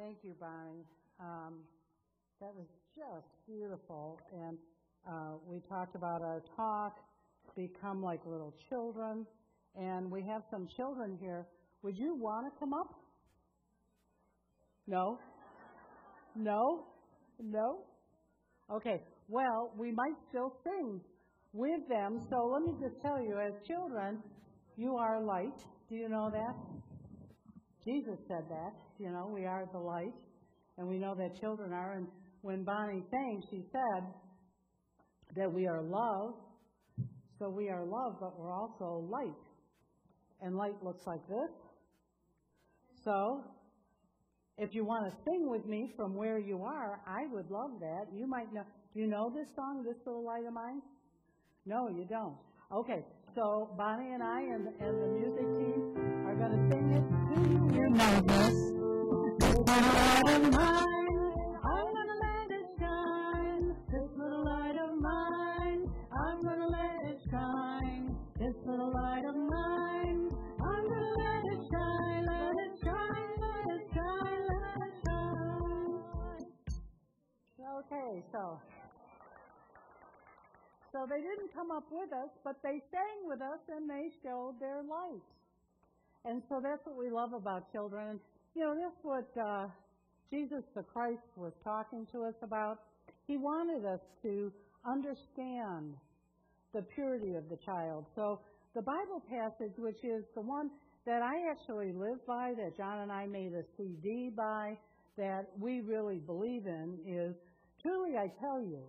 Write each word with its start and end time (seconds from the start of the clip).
Thank 0.00 0.16
you, 0.22 0.34
Bonnie. 0.40 0.86
Um, 1.20 1.56
that 2.40 2.54
was 2.56 2.66
just 2.96 3.26
beautiful. 3.46 4.18
And 4.32 4.56
uh, 5.06 5.36
we 5.46 5.60
talked 5.68 5.94
about 5.94 6.22
our 6.22 6.42
talk, 6.56 6.96
become 7.54 8.02
like 8.02 8.20
little 8.24 8.54
children. 8.70 9.26
And 9.78 10.10
we 10.10 10.22
have 10.22 10.40
some 10.50 10.66
children 10.74 11.18
here. 11.20 11.46
Would 11.82 11.98
you 11.98 12.16
want 12.16 12.46
to 12.46 12.58
come 12.58 12.72
up? 12.72 12.94
No? 14.86 15.18
No? 16.34 16.86
No? 17.38 17.80
Okay. 18.72 19.02
Well, 19.28 19.70
we 19.76 19.92
might 19.92 20.16
still 20.30 20.54
sing 20.64 20.98
with 21.52 21.86
them. 21.90 22.22
So 22.30 22.50
let 22.50 22.62
me 22.62 22.72
just 22.80 23.02
tell 23.02 23.20
you, 23.20 23.38
as 23.38 23.52
children, 23.68 24.20
you 24.78 24.96
are 24.96 25.22
light. 25.22 25.60
Do 25.90 25.94
you 25.94 26.08
know 26.08 26.30
that? 26.32 26.54
Jesus 27.84 28.16
said 28.28 28.44
that. 28.48 28.89
You 29.00 29.10
know, 29.10 29.30
we 29.32 29.46
are 29.46 29.64
the 29.72 29.78
light. 29.78 30.12
And 30.76 30.86
we 30.86 30.98
know 30.98 31.14
that 31.14 31.40
children 31.40 31.72
are. 31.72 31.94
And 31.94 32.06
when 32.42 32.64
Bonnie 32.64 33.02
sang, 33.10 33.42
she 33.50 33.64
said 33.72 34.04
that 35.36 35.50
we 35.50 35.66
are 35.66 35.82
love. 35.82 36.34
So 37.38 37.48
we 37.48 37.70
are 37.70 37.82
love, 37.82 38.16
but 38.20 38.38
we're 38.38 38.52
also 38.52 39.08
light. 39.10 39.32
And 40.42 40.54
light 40.54 40.82
looks 40.82 41.06
like 41.06 41.26
this. 41.28 41.50
So, 43.02 43.42
if 44.58 44.74
you 44.74 44.84
want 44.84 45.10
to 45.10 45.16
sing 45.24 45.48
with 45.50 45.64
me 45.64 45.90
from 45.96 46.14
where 46.14 46.38
you 46.38 46.62
are, 46.62 47.00
I 47.06 47.26
would 47.32 47.50
love 47.50 47.80
that. 47.80 48.06
You 48.12 48.26
might 48.26 48.52
know. 48.52 48.64
Do 48.92 49.00
you 49.00 49.06
know 49.06 49.32
this 49.34 49.48
song, 49.56 49.82
This 49.86 49.96
Little 50.04 50.24
Light 50.24 50.44
of 50.46 50.52
Mine? 50.52 50.82
No, 51.64 51.88
you 51.88 52.04
don't. 52.04 52.36
Okay, 52.72 53.04
so 53.34 53.70
Bonnie 53.78 54.12
and 54.12 54.22
I 54.22 54.40
and, 54.40 54.68
and 54.80 55.02
the 55.02 55.06
music 55.06 55.46
team 55.56 56.26
are 56.26 56.34
going 56.34 56.52
to 56.52 56.74
sing 56.74 56.90
it. 56.92 57.68
Do 57.68 57.74
you 57.74 57.88
know 57.90 58.20
this? 58.26 58.79
Okay, 77.90 78.22
so 78.30 78.60
so 80.92 81.06
they 81.08 81.20
didn't 81.20 81.52
come 81.54 81.70
up 81.70 81.84
with 81.90 82.12
us, 82.12 82.28
but 82.44 82.56
they 82.62 82.82
sang 82.90 83.24
with 83.24 83.40
us 83.40 83.58
and 83.68 83.88
they 83.88 84.10
showed 84.22 84.54
their 84.60 84.82
light. 84.82 85.22
And 86.24 86.42
so 86.48 86.60
that's 86.62 86.84
what 86.84 86.96
we 86.96 87.10
love 87.10 87.32
about 87.32 87.72
children. 87.72 88.20
You 88.54 88.62
know, 88.62 88.74
that's 88.74 89.02
what 89.02 89.28
uh, 89.40 89.68
Jesus 90.30 90.64
the 90.74 90.82
Christ 90.82 91.22
was 91.36 91.52
talking 91.62 92.06
to 92.12 92.24
us 92.24 92.34
about. 92.42 92.80
He 93.26 93.36
wanted 93.36 93.84
us 93.84 94.00
to 94.22 94.52
understand 94.86 95.94
the 96.74 96.82
purity 96.94 97.34
of 97.34 97.48
the 97.48 97.58
child. 97.64 98.06
So 98.14 98.40
the 98.74 98.82
Bible 98.82 99.22
passage, 99.28 99.74
which 99.78 100.04
is 100.04 100.24
the 100.34 100.40
one 100.40 100.70
that 101.06 101.22
I 101.22 101.50
actually 101.50 101.92
live 101.92 102.24
by, 102.26 102.52
that 102.56 102.76
John 102.76 102.98
and 102.98 103.12
I 103.12 103.26
made 103.26 103.52
a 103.52 103.62
CD 103.76 104.30
by, 104.36 104.76
that 105.16 105.46
we 105.58 105.80
really 105.80 106.18
believe 106.18 106.66
in, 106.66 106.98
is 107.06 107.34
truly 107.82 108.16
I 108.16 108.30
tell 108.40 108.60
you, 108.60 108.82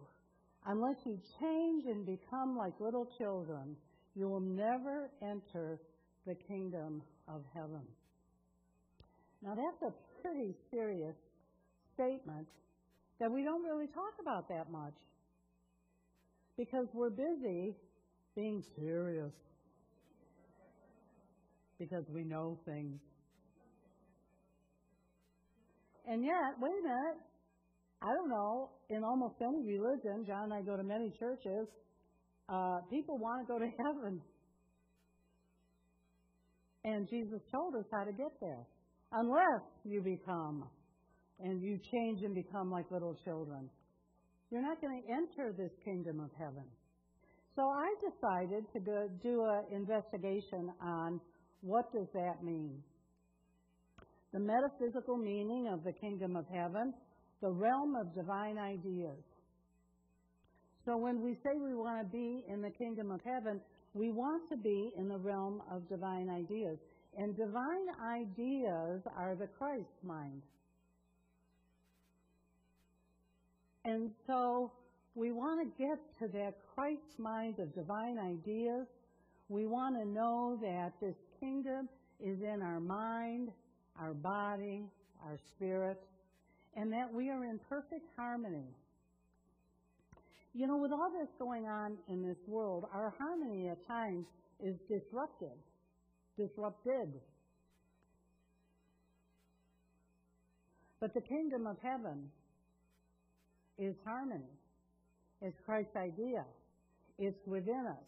Unless 0.66 0.98
you 1.06 1.18
change 1.40 1.86
and 1.86 2.06
become 2.06 2.56
like 2.56 2.74
little 2.80 3.08
children, 3.18 3.76
you 4.16 4.28
will 4.28 4.40
never 4.42 5.10
enter 5.22 5.80
the 6.28 6.36
kingdom 6.36 7.02
of 7.28 7.42
heaven. 7.54 7.82
Now, 9.44 9.56
that's 9.56 9.94
a 9.94 10.22
pretty 10.22 10.54
serious 10.70 11.16
statement 11.94 12.48
that 13.20 13.32
we 13.32 13.44
don't 13.44 13.64
really 13.64 13.88
talk 13.88 14.14
about 14.20 14.48
that 14.50 14.72
much 14.72 14.94
because 16.58 16.88
we're 16.94 17.10
busy 17.10 17.76
being 18.36 18.64
serious 18.78 19.32
because 21.80 22.06
we 22.14 22.24
know 22.24 22.60
things. 22.66 23.00
And 26.08 26.24
yet, 26.24 26.60
wait 26.60 26.74
a 26.80 26.84
minute, 26.84 27.18
I 28.02 28.14
don't 28.14 28.30
know, 28.30 28.70
in 28.90 29.04
almost 29.04 29.36
any 29.42 29.64
religion, 29.64 30.26
John 30.28 30.46
and 30.46 30.54
I 30.54 30.62
go 30.62 30.78
to 30.78 30.84
many 30.84 31.12
churches, 31.18 31.68
uh, 32.50 32.80
people 32.90 33.18
want 33.18 33.48
to 33.48 33.52
go 33.52 33.60
to 33.60 33.66
heaven. 33.78 34.22
And 36.84 37.08
Jesus 37.10 37.42
told 37.52 37.76
us 37.76 37.86
how 37.92 38.04
to 38.04 38.12
get 38.12 38.32
there. 38.40 38.66
Unless 39.14 39.62
you 39.84 40.02
become 40.02 40.66
and 41.40 41.62
you 41.62 41.80
change 41.92 42.24
and 42.24 42.34
become 42.34 42.72
like 42.72 42.90
little 42.92 43.18
children, 43.26 43.70
you're 44.50 44.62
not 44.62 44.82
going 44.82 45.02
to 45.02 45.12
enter 45.12 45.52
this 45.52 45.72
kingdom 45.84 46.20
of 46.20 46.30
heaven. 46.38 46.64
So 47.56 47.64
I 47.64 47.94
decided 48.00 48.66
to 48.74 48.80
go 48.80 49.10
do 49.22 49.46
an 49.46 49.64
investigation 49.72 50.72
on 50.82 51.20
what 51.62 51.92
does 51.92 52.08
that 52.14 52.44
mean. 52.44 52.82
The 54.34 54.40
metaphysical 54.40 55.18
meaning 55.18 55.68
of 55.68 55.84
the 55.84 55.92
kingdom 55.92 56.36
of 56.36 56.46
heaven 56.54 56.94
the 57.42 57.50
realm 57.50 57.96
of 57.96 58.14
divine 58.14 58.58
ideas. 58.58 59.18
So 60.86 60.98
when 60.98 61.22
we 61.22 61.34
say 61.44 61.58
we 61.60 61.74
want 61.74 62.00
to 62.00 62.06
be 62.06 62.44
in 62.48 62.62
the 62.62 62.70
kingdom 62.70 63.12
of 63.12 63.20
heaven, 63.24 63.60
we 63.94 64.12
want 64.12 64.48
to 64.50 64.58
be 64.58 64.92
in 64.98 65.10
the 65.10 65.18
realm 65.18 65.62
of 65.72 65.88
divine 65.90 66.30
ideas. 66.30 66.78
And 67.18 67.36
divine 67.36 67.88
ideas 68.04 69.02
are 69.18 69.36
the 69.36 69.48
Christ 69.48 70.04
mind. 70.04 70.42
And 73.84 74.12
so 74.28 74.72
we 75.16 75.32
want 75.32 75.60
to 75.62 75.84
get 75.84 76.00
to 76.20 76.28
that 76.38 76.56
Christ 76.74 77.20
mind 77.20 77.60
of 77.60 77.74
divine 77.76 78.18
ideas. 78.18 78.88
We 79.50 79.66
want 79.66 79.98
to 79.98 80.06
know 80.06 80.58
that 80.62 80.94
this 81.02 81.16
kingdom 81.40 81.90
is 82.20 82.42
in 82.42 82.62
our 82.62 82.80
mind, 82.80 83.50
our 84.00 84.14
body, 84.14 84.86
our 85.26 85.38
spirit, 85.56 86.02
and 86.76 86.94
that 86.94 87.12
we 87.14 87.30
are 87.30 87.44
in 87.44 87.60
perfect 87.68 88.08
harmony. 88.16 88.68
You 90.54 90.68
know, 90.68 90.78
with 90.78 90.92
all 90.92 91.12
this 91.12 91.30
going 91.40 91.66
on 91.68 91.98
in 92.10 92.26
this 92.26 92.38
world, 92.48 92.86
our 92.94 93.14
harmony 93.18 93.70
at 93.70 93.86
times 93.88 94.26
is 94.64 94.76
disrupted, 94.88 95.58
disrupted. 96.38 97.14
But 101.00 101.14
the 101.14 101.22
kingdom 101.22 101.66
of 101.68 101.78
heaven 101.82 102.30
is 103.80 103.96
harmony. 104.06 104.54
It's 105.42 105.58
Christ's 105.66 105.96
idea. 105.96 106.46
It's 107.18 107.40
within 107.48 107.86
us. 107.90 108.06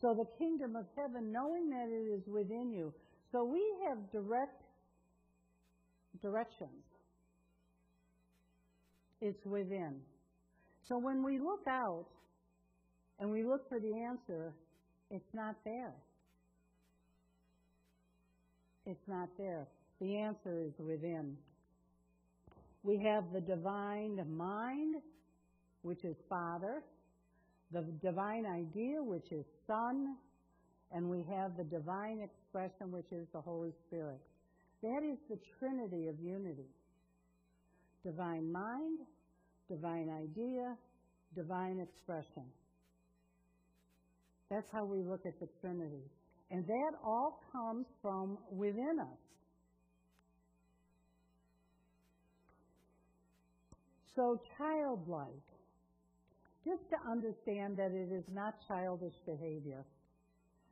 So 0.00 0.14
the 0.14 0.26
kingdom 0.38 0.76
of 0.76 0.84
heaven, 0.96 1.32
knowing 1.32 1.70
that 1.70 1.88
it 1.88 2.14
is 2.14 2.22
within 2.26 2.70
you. 2.70 2.92
So 3.32 3.44
we 3.44 3.62
have 3.88 3.98
direct 4.12 4.62
directions. 6.20 6.84
It's 9.22 9.44
within. 9.46 9.96
So 10.88 10.98
when 10.98 11.24
we 11.24 11.38
look 11.38 11.66
out 11.66 12.04
and 13.18 13.30
we 13.30 13.44
look 13.44 13.66
for 13.70 13.80
the 13.80 13.94
answer, 14.04 14.52
it's 15.10 15.32
not 15.32 15.54
there. 15.64 15.94
It's 18.86 19.08
not 19.08 19.28
there. 19.38 19.66
The 20.00 20.16
answer 20.16 20.60
is 20.60 20.72
within. 20.78 21.36
We 22.82 22.98
have 22.98 23.24
the 23.32 23.40
divine 23.40 24.20
mind, 24.36 24.96
which 25.82 26.04
is 26.04 26.16
Father, 26.28 26.82
the 27.72 27.82
divine 28.02 28.44
idea, 28.44 29.02
which 29.02 29.32
is 29.32 29.44
Son, 29.66 30.16
and 30.92 31.08
we 31.08 31.24
have 31.30 31.56
the 31.56 31.64
divine 31.64 32.20
expression, 32.20 32.92
which 32.92 33.10
is 33.10 33.26
the 33.32 33.40
Holy 33.40 33.72
Spirit. 33.86 34.20
That 34.82 35.02
is 35.02 35.18
the 35.30 35.38
trinity 35.58 36.08
of 36.08 36.20
unity 36.20 36.68
divine 38.04 38.52
mind, 38.52 38.98
divine 39.68 40.10
idea, 40.10 40.76
divine 41.34 41.80
expression. 41.80 42.44
That's 44.50 44.66
how 44.70 44.84
we 44.84 45.02
look 45.02 45.24
at 45.26 45.40
the 45.40 45.48
Trinity. 45.60 46.04
And 46.50 46.66
that 46.66 46.92
all 47.04 47.40
comes 47.52 47.86
from 48.02 48.38
within 48.50 48.98
us. 49.00 49.18
So, 54.14 54.40
childlike. 54.56 55.28
Just 56.64 56.88
to 56.90 57.10
understand 57.10 57.76
that 57.76 57.90
it 57.92 58.14
is 58.14 58.24
not 58.32 58.54
childish 58.68 59.14
behavior. 59.26 59.84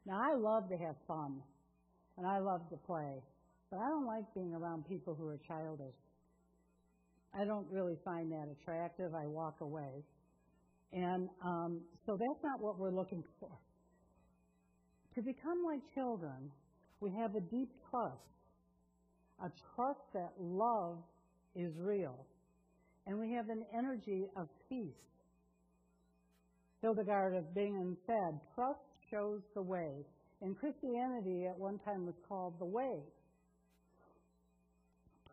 Now, 0.06 0.20
I 0.22 0.34
love 0.36 0.68
to 0.70 0.76
have 0.76 0.96
fun, 1.06 1.42
and 2.16 2.26
I 2.26 2.38
love 2.38 2.68
to 2.70 2.76
play. 2.86 3.22
But 3.70 3.78
I 3.78 3.88
don't 3.88 4.06
like 4.06 4.24
being 4.34 4.54
around 4.54 4.88
people 4.88 5.14
who 5.14 5.28
are 5.28 5.38
childish. 5.46 5.94
I 7.34 7.44
don't 7.44 7.66
really 7.70 7.96
find 8.04 8.30
that 8.32 8.48
attractive. 8.60 9.14
I 9.14 9.26
walk 9.26 9.56
away. 9.60 10.04
And 10.92 11.28
um, 11.44 11.80
so 12.06 12.18
that's 12.18 12.42
not 12.44 12.60
what 12.60 12.78
we're 12.78 12.90
looking 12.90 13.24
for. 13.40 13.50
To 15.14 15.22
become 15.22 15.64
like 15.64 15.80
children, 15.94 16.50
we 17.00 17.10
have 17.12 17.34
a 17.34 17.40
deep 17.40 17.70
trust 17.90 18.32
a 19.42 19.50
trust 19.74 20.00
that 20.14 20.32
love 20.38 20.98
is 21.56 21.72
real, 21.76 22.24
and 23.06 23.18
we 23.18 23.32
have 23.32 23.48
an 23.48 23.64
energy 23.76 24.26
of 24.36 24.48
peace. 24.68 24.94
Hildegard 26.80 27.34
of 27.34 27.54
Bingen 27.54 27.96
said, 28.06 28.40
Trust 28.54 28.80
shows 29.10 29.40
the 29.54 29.62
way. 29.62 30.04
And 30.40 30.58
Christianity 30.58 31.46
at 31.46 31.56
one 31.56 31.78
time 31.84 32.06
was 32.06 32.14
called 32.28 32.54
the 32.58 32.64
way. 32.64 32.98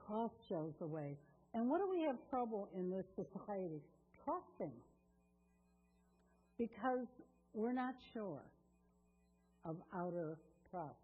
Trust 0.06 0.36
shows 0.48 0.74
the 0.80 0.88
way. 0.88 1.18
And 1.54 1.70
what 1.70 1.80
do 1.80 1.90
we 1.90 2.04
have 2.04 2.18
trouble 2.30 2.70
in 2.76 2.92
this 2.92 3.06
society? 3.16 3.82
Trusting. 4.24 4.74
Because 6.60 7.08
we're 7.54 7.74
not 7.74 7.96
sure 8.14 8.42
of 9.66 9.78
outer 9.96 10.38
trust. 10.72 10.96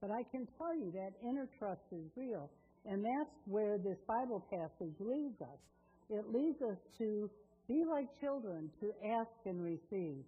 But 0.00 0.10
I 0.10 0.24
can 0.24 0.48
tell 0.58 0.74
you 0.74 0.90
that 0.92 1.12
inner 1.22 1.48
trust 1.58 1.82
is 1.92 2.04
real. 2.16 2.50
And 2.84 3.04
that's 3.04 3.30
where 3.46 3.78
this 3.78 3.98
Bible 4.08 4.44
passage 4.50 4.94
leads 4.98 5.40
us. 5.40 5.60
It 6.10 6.32
leads 6.32 6.60
us 6.62 6.78
to 6.98 7.30
be 7.68 7.84
like 7.88 8.08
children, 8.20 8.70
to 8.80 8.92
ask 9.08 9.30
and 9.46 9.62
receive. 9.62 10.24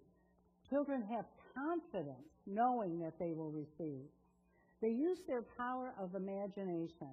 Children 0.69 1.03
have 1.11 1.25
confidence 1.53 2.29
knowing 2.47 2.99
that 2.99 3.19
they 3.19 3.33
will 3.33 3.51
receive. 3.51 4.05
They 4.81 4.89
use 4.89 5.19
their 5.27 5.43
power 5.57 5.93
of 5.99 6.15
imagination. 6.15 7.11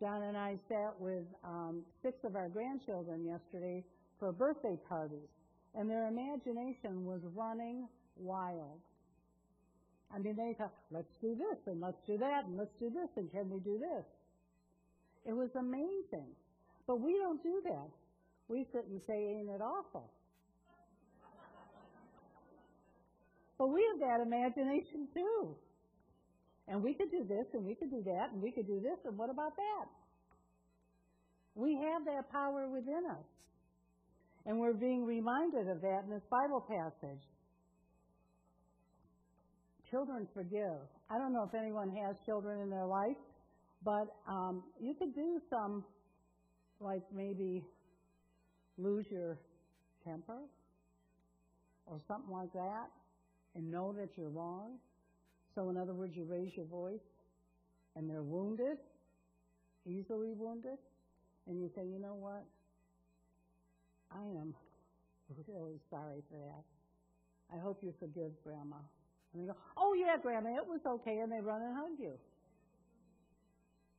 John 0.00 0.22
and 0.22 0.36
I 0.36 0.56
sat 0.68 0.94
with 0.98 1.24
um, 1.44 1.82
six 2.02 2.18
of 2.24 2.36
our 2.36 2.48
grandchildren 2.48 3.24
yesterday 3.24 3.84
for 4.18 4.32
birthday 4.32 4.76
parties, 4.88 5.28
and 5.74 5.88
their 5.88 6.08
imagination 6.08 7.04
was 7.04 7.20
running 7.34 7.88
wild. 8.16 8.80
I 10.12 10.18
mean, 10.18 10.36
they 10.36 10.54
thought, 10.56 10.72
let's 10.90 11.14
do 11.20 11.34
this, 11.34 11.58
and 11.66 11.80
let's 11.80 12.00
do 12.06 12.18
that, 12.18 12.44
and 12.46 12.56
let's 12.56 12.74
do 12.78 12.90
this, 12.90 13.08
and 13.16 13.30
can 13.32 13.50
we 13.50 13.60
do 13.60 13.78
this? 13.78 14.04
It 15.26 15.32
was 15.32 15.50
amazing. 15.58 16.28
But 16.86 17.00
we 17.00 17.18
don't 17.18 17.42
do 17.42 17.62
that. 17.64 17.88
We 18.48 18.66
sit 18.72 18.84
and 18.90 19.00
say, 19.06 19.14
ain't 19.14 19.48
it 19.48 19.60
awful? 19.60 20.10
but 23.58 23.68
we 23.68 23.84
have 23.92 24.00
that 24.00 24.20
imagination 24.22 25.08
too. 25.14 25.56
And 26.68 26.82
we 26.82 26.94
could 26.94 27.10
do 27.10 27.24
this, 27.28 27.46
and 27.52 27.64
we 27.64 27.74
could 27.74 27.90
do 27.90 28.02
that, 28.04 28.32
and 28.32 28.42
we 28.42 28.50
could 28.50 28.66
do 28.66 28.80
this, 28.80 28.98
and 29.04 29.16
what 29.16 29.30
about 29.30 29.56
that? 29.56 29.86
We 31.54 31.74
have 31.76 32.04
that 32.06 32.30
power 32.32 32.68
within 32.68 33.04
us. 33.10 33.24
And 34.46 34.58
we're 34.58 34.74
being 34.74 35.04
reminded 35.04 35.68
of 35.68 35.80
that 35.80 36.02
in 36.04 36.10
this 36.10 36.24
Bible 36.30 36.60
passage. 36.60 37.22
Children 39.94 40.26
forgive. 40.34 40.82
I 41.08 41.18
don't 41.18 41.32
know 41.32 41.44
if 41.44 41.54
anyone 41.54 41.88
has 42.02 42.16
children 42.26 42.60
in 42.60 42.68
their 42.68 42.84
life, 42.84 43.16
but 43.84 44.08
um, 44.26 44.64
you 44.82 44.92
could 44.92 45.14
do 45.14 45.40
some, 45.48 45.84
like 46.80 47.02
maybe 47.14 47.62
lose 48.76 49.06
your 49.08 49.38
temper 50.04 50.40
or 51.86 52.00
something 52.08 52.32
like 52.32 52.52
that 52.54 52.88
and 53.54 53.70
know 53.70 53.94
that 53.96 54.08
you're 54.16 54.30
wrong. 54.30 54.78
So, 55.54 55.70
in 55.70 55.76
other 55.76 55.94
words, 55.94 56.16
you 56.16 56.24
raise 56.24 56.50
your 56.56 56.66
voice 56.66 57.06
and 57.94 58.10
they're 58.10 58.24
wounded, 58.24 58.78
easily 59.86 60.32
wounded, 60.32 60.78
and 61.46 61.60
you 61.60 61.70
say, 61.76 61.82
you 61.86 62.00
know 62.00 62.14
what? 62.14 62.42
I 64.10 64.24
am 64.40 64.56
really 65.46 65.78
sorry 65.88 66.24
for 66.28 66.38
that. 66.38 66.64
I 67.56 67.60
hope 67.60 67.78
you 67.80 67.94
forgive 68.00 68.32
Grandma. 68.42 68.78
And 69.34 69.42
they 69.42 69.46
go, 69.48 69.56
oh, 69.76 69.94
yeah, 69.94 70.16
Grandma, 70.20 70.56
it 70.56 70.66
was 70.66 70.80
okay, 70.86 71.18
and 71.18 71.30
they 71.30 71.40
run 71.40 71.60
and 71.60 71.74
hug 71.74 71.98
you. 71.98 72.12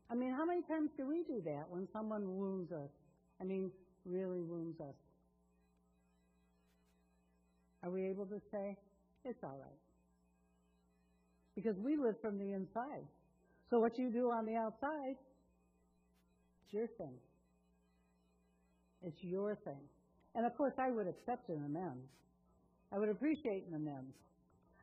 I 0.10 0.16
mean, 0.16 0.32
how 0.32 0.46
many 0.46 0.62
times 0.62 0.92
do 0.98 1.08
we 1.08 1.24
do 1.24 1.42
that 1.46 1.66
when 1.70 1.88
someone 1.92 2.38
wounds 2.38 2.72
us? 2.72 2.90
I 3.42 3.44
mean, 3.44 3.70
really 4.06 4.42
wounds 4.42 4.80
us. 4.80 4.96
Are 7.84 7.90
we 7.90 8.06
able 8.06 8.26
to 8.28 8.40
say, 8.52 8.78
it's 9.26 9.44
all 9.44 9.58
right? 9.60 9.80
Because 11.56 11.76
we 11.78 11.98
live 11.98 12.16
from 12.22 12.38
the 12.38 12.54
inside. 12.54 13.06
So 13.70 13.80
what 13.80 13.98
you 13.98 14.10
do 14.10 14.32
on 14.32 14.46
the 14.46 14.56
outside, 14.56 15.16
it's 16.64 16.74
your 16.74 16.88
thing. 16.88 17.14
It's 19.06 19.24
your 19.24 19.56
thing. 19.56 19.82
And 20.36 20.46
of 20.46 20.56
course, 20.58 20.74
I 20.78 20.92
would 20.92 21.08
accept 21.08 21.50
an 21.50 21.64
amends. 21.66 22.10
I 22.92 23.00
would 23.00 23.10
appreciate 23.10 23.66
an 23.68 23.76
amends. 23.76 24.14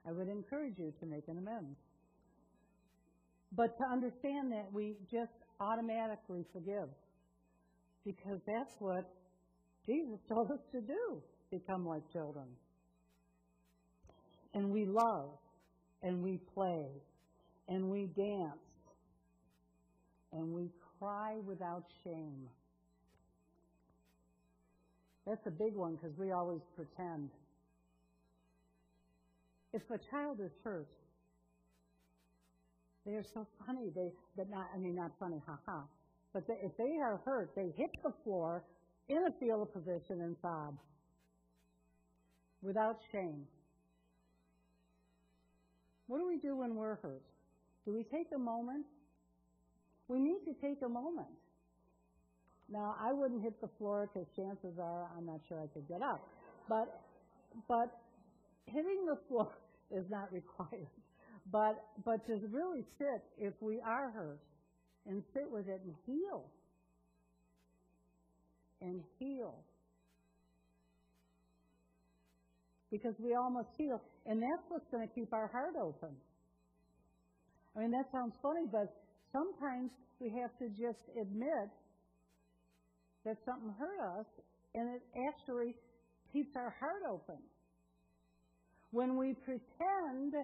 I 0.06 0.12
would 0.12 0.28
encourage 0.28 0.78
you 0.78 0.93
to 1.00 1.06
make 1.06 1.28
an 1.28 1.38
amends. 1.38 1.78
But 3.54 3.76
to 3.78 3.84
understand 3.93 4.50
that 4.52 4.66
we 4.72 4.96
just 5.10 5.32
automatically 5.60 6.44
forgive. 6.52 6.88
Because 8.04 8.40
that's 8.46 8.75
what 8.78 9.04
Jesus 9.87 10.19
told 10.28 10.50
us 10.50 10.60
to 10.72 10.81
do 10.81 11.22
become 11.50 11.87
like 11.87 12.02
children. 12.12 12.46
And 14.54 14.70
we 14.70 14.87
love, 14.87 15.31
and 16.02 16.22
we 16.22 16.38
play, 16.55 16.87
and 17.69 17.88
we 17.90 18.06
dance, 18.16 18.58
and 20.32 20.52
we 20.52 20.70
cry 20.98 21.37
without 21.46 21.84
shame. 22.05 22.48
That's 25.26 25.46
a 25.46 25.50
big 25.50 25.75
one 25.75 25.94
because 25.94 26.16
we 26.19 26.32
always 26.32 26.60
pretend. 26.75 27.31
If 29.72 29.82
a 29.90 29.98
child 30.10 30.38
is 30.44 30.52
hurt, 30.62 30.88
they 33.06 33.12
are 33.12 33.24
so 33.34 33.46
funny. 33.66 33.90
They, 33.94 34.12
but 34.36 34.50
not, 34.50 34.66
I 34.74 34.78
mean, 34.78 34.94
not 34.94 35.12
funny, 35.19 35.42
haha. 35.46 35.82
But 36.32 36.46
they, 36.46 36.54
if 36.62 36.76
they 36.76 36.98
are 37.00 37.20
hurt, 37.24 37.50
they 37.56 37.72
hit 37.76 37.90
the 38.02 38.12
floor 38.24 38.62
in 39.08 39.19
a 39.19 39.30
fetal 39.40 39.66
position 39.66 40.20
and 40.22 40.36
sob 40.40 40.76
without 42.62 42.98
shame. 43.10 43.42
What 46.06 46.19
do 46.19 46.28
we 46.28 46.36
do 46.38 46.56
when 46.56 46.74
we're 46.76 46.96
hurt? 46.96 47.22
Do 47.84 47.92
we 47.92 48.04
take 48.04 48.28
a 48.34 48.38
moment? 48.38 48.86
We 50.08 50.20
need 50.20 50.40
to 50.44 50.54
take 50.60 50.82
a 50.84 50.88
moment. 50.88 51.28
Now, 52.70 52.94
I 53.00 53.12
wouldn't 53.12 53.42
hit 53.42 53.60
the 53.60 53.69
floor 53.78 54.08
because 54.12 54.28
chances 54.36 54.78
are 54.78 55.08
I'm 55.16 55.26
not 55.26 55.40
sure 55.48 55.58
I 55.60 55.66
could 55.74 55.88
get 55.88 56.02
up. 56.02 56.20
But, 56.69 57.00
but 57.69 57.98
hitting 58.66 59.06
the 59.06 59.18
floor 59.28 59.48
is 59.90 60.04
not 60.10 60.32
required. 60.32 60.88
But, 61.50 61.84
but 62.04 62.24
to 62.26 62.38
really 62.50 62.84
sit 62.98 63.22
if 63.36 63.52
we 63.60 63.80
are 63.80 64.10
hurt 64.10 64.40
and 65.06 65.22
sit 65.34 65.50
with 65.50 65.68
it 65.68 65.80
and 65.84 65.94
heal. 66.06 66.44
And 68.81 69.02
heal. 69.19 69.54
Because 72.90 73.14
we 73.19 73.34
all 73.34 73.50
must 73.50 73.70
heal. 73.76 74.00
And 74.26 74.40
that's 74.42 74.62
what's 74.69 74.86
going 74.90 75.06
to 75.06 75.14
keep 75.14 75.32
our 75.32 75.48
heart 75.48 75.74
open. 75.81 76.10
I 77.76 77.81
mean, 77.81 77.90
that 77.92 78.06
sounds 78.12 78.34
funny, 78.42 78.66
but 78.70 78.94
sometimes 79.32 79.90
we 80.20 80.28
have 80.31 80.50
to 80.58 80.69
just 80.69 81.00
admit 81.20 81.70
that 83.24 83.36
something 83.44 83.72
hurt 83.78 84.00
us, 84.19 84.26
and 84.74 84.88
it 84.94 85.02
actually 85.28 85.74
keeps 86.32 86.54
our 86.56 86.74
heart 86.78 87.02
open. 87.08 87.38
When 88.93 89.17
we 89.17 89.34
pretend 89.34 90.34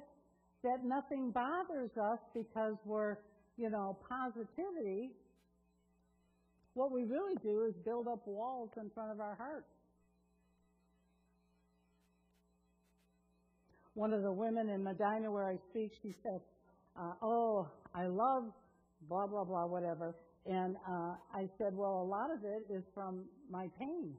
that 0.65 0.85
nothing 0.85 1.31
bothers 1.31 1.91
us 1.97 2.19
because 2.35 2.75
we're, 2.85 3.17
you 3.57 3.71
know, 3.71 3.97
positivity, 4.09 5.11
what 6.75 6.91
we 6.91 7.05
really 7.05 7.37
do 7.43 7.65
is 7.69 7.75
build 7.85 8.09
up 8.09 8.27
walls 8.27 8.71
in 8.81 8.91
front 8.95 9.13
of 9.13 9.21
our 9.21 9.35
heart. 9.35 9.65
One 13.95 14.13
of 14.13 14.23
the 14.23 14.33
women 14.33 14.69
in 14.69 14.83
Medina 14.83 15.31
where 15.31 15.47
I 15.47 15.59
speak, 15.71 15.93
she 16.03 16.15
said, 16.23 16.41
uh, 16.99 17.13
Oh, 17.21 17.69
I 17.95 18.07
love 18.07 18.45
blah, 19.09 19.27
blah, 19.27 19.45
blah, 19.45 19.67
whatever. 19.67 20.15
And 20.47 20.77
uh, 20.89 21.15
I 21.35 21.49
said, 21.59 21.75
Well, 21.75 22.01
a 22.03 22.09
lot 22.09 22.31
of 22.31 22.45
it 22.45 22.73
is 22.73 22.85
from 22.95 23.25
my 23.51 23.69
pain. 23.79 24.15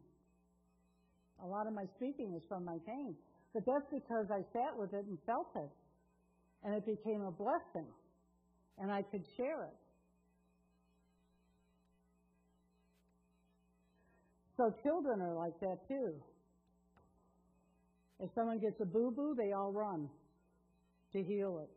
A 1.43 1.47
lot 1.47 1.65
of 1.65 1.73
my 1.73 1.85
speaking 1.95 2.33
is 2.35 2.43
from 2.49 2.65
my 2.65 2.77
pain. 2.85 3.15
But 3.53 3.65
that's 3.65 3.85
because 3.91 4.27
I 4.31 4.41
sat 4.53 4.77
with 4.77 4.93
it 4.93 5.05
and 5.05 5.17
felt 5.25 5.49
it 5.55 5.69
and 6.63 6.73
it 6.73 6.85
became 6.85 7.21
a 7.21 7.31
blessing, 7.31 7.87
and 8.77 8.91
I 8.91 9.01
could 9.01 9.23
share 9.37 9.63
it. 9.63 9.75
So 14.57 14.73
children 14.83 15.21
are 15.21 15.33
like 15.33 15.57
that 15.61 15.87
too. 15.87 16.13
If 18.21 18.29
someone 18.35 18.59
gets 18.59 18.81
a 18.81 18.85
boo 18.85 19.11
boo, 19.11 19.33
they 19.37 19.53
all 19.53 19.71
run 19.71 20.09
to 21.13 21.23
heal 21.23 21.59
it. 21.63 21.69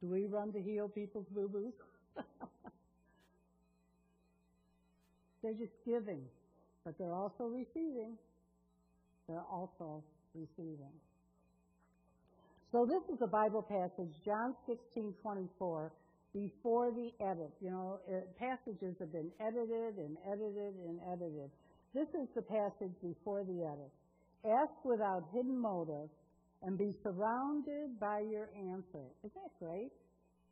Do 0.00 0.08
we 0.08 0.24
run 0.24 0.50
to 0.54 0.62
heal 0.62 0.88
people's 0.88 1.26
boo 1.30 1.46
boos? 1.46 1.74
they're 5.42 5.52
just 5.52 5.74
giving, 5.84 6.22
but 6.86 6.96
they're 6.96 7.12
also 7.12 7.44
receiving. 7.44 8.16
They're 9.30 9.46
also 9.50 10.02
receiving. 10.34 10.90
So 12.72 12.84
this 12.84 13.02
is 13.14 13.22
a 13.22 13.28
Bible 13.28 13.62
passage, 13.62 14.10
John 14.24 14.54
16, 14.66 15.14
24. 15.22 15.92
before 16.32 16.90
the 16.92 17.10
edit. 17.24 17.50
You 17.60 17.70
know, 17.70 18.00
it, 18.08 18.28
passages 18.38 18.96
have 19.00 19.12
been 19.12 19.30
edited 19.40 19.98
and 19.98 20.16
edited 20.30 20.74
and 20.86 21.00
edited. 21.12 21.50
This 21.94 22.08
is 22.10 22.28
the 22.34 22.42
passage 22.42 22.94
before 23.02 23.44
the 23.44 23.64
edit. 23.64 23.90
Ask 24.44 24.72
without 24.84 25.24
hidden 25.34 25.60
motive 25.60 26.08
and 26.62 26.78
be 26.78 26.92
surrounded 27.02 27.98
by 27.98 28.20
your 28.20 28.50
answer. 28.56 29.04
Isn't 29.24 29.34
that 29.34 29.58
great? 29.58 29.90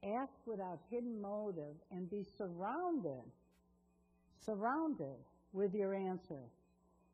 Ask 0.04 0.32
without 0.47 0.78
hidden 0.90 1.20
motive 1.20 1.75
and 1.90 2.11
be 2.11 2.25
surrounded, 2.37 3.23
surrounded 4.44 5.18
with 5.52 5.75
your 5.75 5.94
answer. 5.94 6.42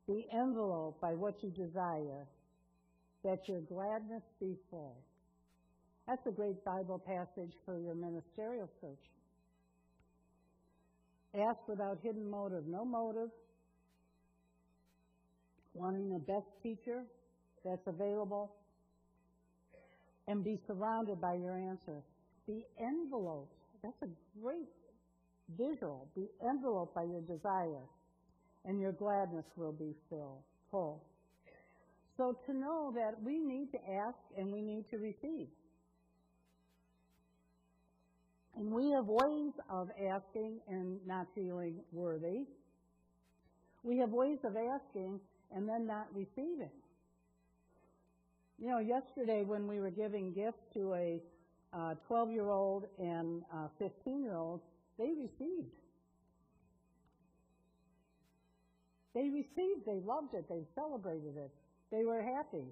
Be 0.07 0.27
enveloped 0.35 1.01
by 1.01 1.15
what 1.15 1.43
you 1.43 1.51
desire, 1.51 2.27
that 3.25 3.49
your 3.49 3.61
gladness 3.61 4.23
be 4.39 4.55
full. 4.71 4.97
That's 6.07 6.27
a 6.27 6.31
great 6.31 6.63
Bible 6.65 6.99
passage 6.99 7.53
for 7.65 7.79
your 7.79 7.95
ministerial 7.95 8.69
search. 8.81 8.99
Ask 11.35 11.59
without 11.67 11.99
hidden 12.03 12.31
motive. 12.31 12.67
No 12.67 12.85
motive. 12.85 13.31
Wanting 15.73 16.13
the 16.13 16.19
best 16.19 16.47
teacher 16.63 17.03
that's 17.65 17.87
available. 17.87 18.53
And 20.29 20.45
be 20.45 20.59
surrounded 20.67 21.21
by 21.21 21.35
your 21.35 21.59
answer. 21.59 22.03
Be 22.47 22.65
enveloped. 22.79 23.53
That's 23.83 24.03
a 24.03 24.41
great 24.41 24.69
visual. 25.57 26.09
Be 26.15 26.29
enveloped 26.47 26.95
by 26.95 27.05
your 27.05 27.23
desire. 27.23 27.83
And 28.65 28.81
your 28.81 28.93
gladness 28.93 29.45
will 29.57 29.73
be 29.73 29.95
filled, 30.09 30.43
full. 30.71 31.03
So 32.17 32.39
to 32.47 32.53
know 32.53 32.93
that 32.95 33.21
we 33.23 33.39
need 33.39 33.73
to 33.73 33.79
ask 33.79 34.19
and 34.39 34.53
we 34.53 34.61
need 34.63 34.85
to 34.91 34.99
receive. 34.99 35.49
And 38.57 38.71
we 38.71 38.93
have 38.93 39.07
ways 39.07 39.53
of 39.69 39.89
asking 40.01 40.61
and 40.69 40.99
not 41.07 41.27
feeling 41.35 41.81
worthy. 41.93 42.45
We 43.83 43.99
have 43.99 44.11
ways 44.11 44.39
of 44.45 44.57
asking 44.57 45.21
and 45.55 45.69
then 45.69 45.87
not 45.87 46.07
receiving. 46.15 46.71
You 48.59 48.71
know, 48.71 48.79
yesterday 48.79 49.43
when 49.45 49.67
we 49.67 49.81
were 49.81 49.91
giving 49.91 50.33
gifts 50.33 50.63
to 50.75 50.95
a 50.95 51.21
12 52.07 52.29
uh, 52.29 52.31
year 52.31 52.51
old 52.51 52.85
and 52.99 53.43
15 53.79 54.23
year 54.23 54.37
old, 54.37 54.61
they 54.99 55.11
received. 55.19 55.73
They 59.15 59.31
received, 59.31 59.87
they 59.87 60.01
loved 60.05 60.35
it, 60.35 60.47
they 60.49 60.65
celebrated 60.75 61.37
it, 61.37 61.51
they 61.91 62.05
were 62.05 62.23
happy. 62.23 62.67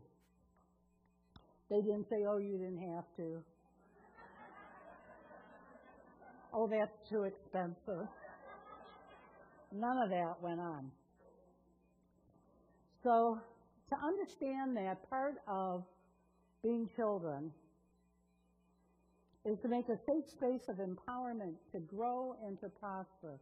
They 1.70 1.80
didn't 1.80 2.08
say, 2.10 2.24
oh, 2.28 2.38
you 2.38 2.58
didn't 2.58 2.82
have 2.92 3.04
to 3.16 3.42
oh, 6.52 6.68
that's 6.68 6.96
too 7.08 7.24
expensive. 7.24 8.06
None 9.74 9.98
of 10.04 10.10
that 10.10 10.34
went 10.42 10.60
on. 10.60 10.90
So, 13.02 13.38
to 13.88 13.96
understand 13.96 14.76
that, 14.76 15.08
part 15.08 15.36
of 15.48 15.82
being 16.62 16.88
children 16.94 17.50
is 19.44 19.58
to 19.62 19.68
make 19.68 19.86
a 19.88 19.96
safe 20.06 20.24
space 20.30 20.68
of 20.68 20.76
empowerment 20.76 21.54
to 21.72 21.80
grow 21.80 22.36
and 22.46 22.60
to 22.60 22.68
prosper. 22.68 23.40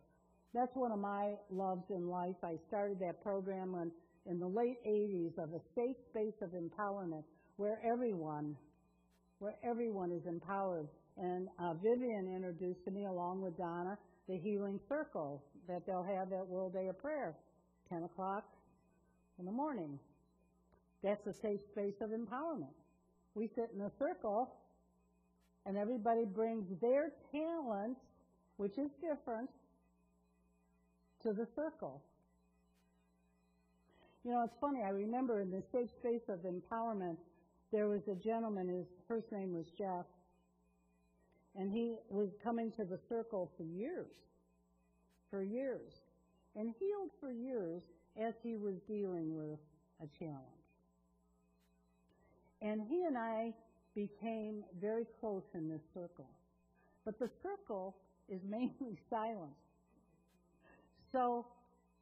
That's 0.55 0.75
one 0.75 0.93
of 0.93 0.99
my 0.99 1.35
loves 1.51 1.85
in 1.91 2.09
life. 2.09 2.37
I 2.43 2.57
started 2.69 2.99
that 3.01 3.23
program 3.23 3.73
when, 3.73 3.93
in 4.27 4.39
the 4.39 4.49
late 4.49 4.79
80s 4.87 5.39
of 5.39 5.51
a 5.55 5.61
safe 5.75 5.97
space 6.11 6.35
of 6.43 6.51
empowerment 6.51 7.23
where 7.57 7.81
everyone, 7.85 8.57
where 9.39 9.55
everyone 9.65 10.11
is 10.11 10.27
empowered 10.27 10.89
and 11.17 11.49
uh, 11.59 11.75
Vivian 11.75 12.33
introduced 12.35 12.85
to 12.85 12.91
me, 12.91 13.07
along 13.07 13.43
with 13.43 13.57
Donna, 13.57 13.99
the 14.29 14.39
Healing 14.39 14.81
Circle 14.89 15.45
that 15.69 15.83
they'll 15.87 16.05
have 16.05 16.33
at 16.33 16.47
World 16.47 16.73
Day 16.73 16.89
of 16.89 16.99
Prayer, 16.99 17.37
10 17.91 18.05
o'clock 18.05 18.45
in 19.39 19.45
the 19.45 19.53
morning. 19.53 19.99
That's 21.03 21.27
a 21.27 21.35
safe 21.43 21.61
space 21.73 22.01
of 22.01 22.11
empowerment. 22.11 22.73
We 23.35 23.49
sit 23.55 23.71
in 23.75 23.83
a 23.83 23.91
circle, 23.99 24.55
and 25.67 25.77
everybody 25.77 26.25
brings 26.25 26.67
their 26.81 27.13
talents, 27.33 28.01
which 28.57 28.79
is 28.79 28.91
different, 29.01 29.51
to 31.23 31.33
the 31.33 31.47
circle. 31.55 32.03
You 34.25 34.33
know, 34.33 34.43
it's 34.45 34.57
funny. 34.61 34.83
I 34.83 34.91
remember 34.91 35.41
in 35.41 35.51
the 35.51 35.63
safe 35.73 35.89
space 35.99 36.29
of 36.29 36.41
empowerment, 36.41 37.17
there 37.73 37.89
was 37.89 38.03
a 38.11 38.15
gentleman. 38.15 38.69
His 38.69 38.87
first 39.09 39.33
name 39.33 39.55
was 39.55 39.67
Jeff, 39.79 40.05
and 41.57 41.73
he 41.73 41.95
was 42.09 42.29
coming 42.43 42.73
to 42.73 42.85
the 42.85 42.99
circle 43.09 43.51
for 43.57 43.65
years, 43.65 44.13
for 45.31 45.43
years, 45.43 45.93
and 46.57 46.75
healed 46.79 47.11
for 47.21 47.31
years 47.31 47.83
as 48.21 48.35
he 48.43 48.57
was 48.57 48.75
dealing 48.87 49.35
with 49.35 49.59
a 50.03 50.19
challenge. 50.19 50.45
And 52.61 52.83
he 52.83 53.05
and 53.05 53.17
I 53.17 53.55
became 53.95 54.65
very 54.81 55.07
close 55.21 55.45
in 55.55 55.69
this 55.69 55.81
circle. 55.95 56.29
But 57.05 57.19
the 57.19 57.31
circle 57.43 57.97
is 58.29 58.41
mainly 58.49 58.99
silent. 59.09 59.53
So 61.13 61.47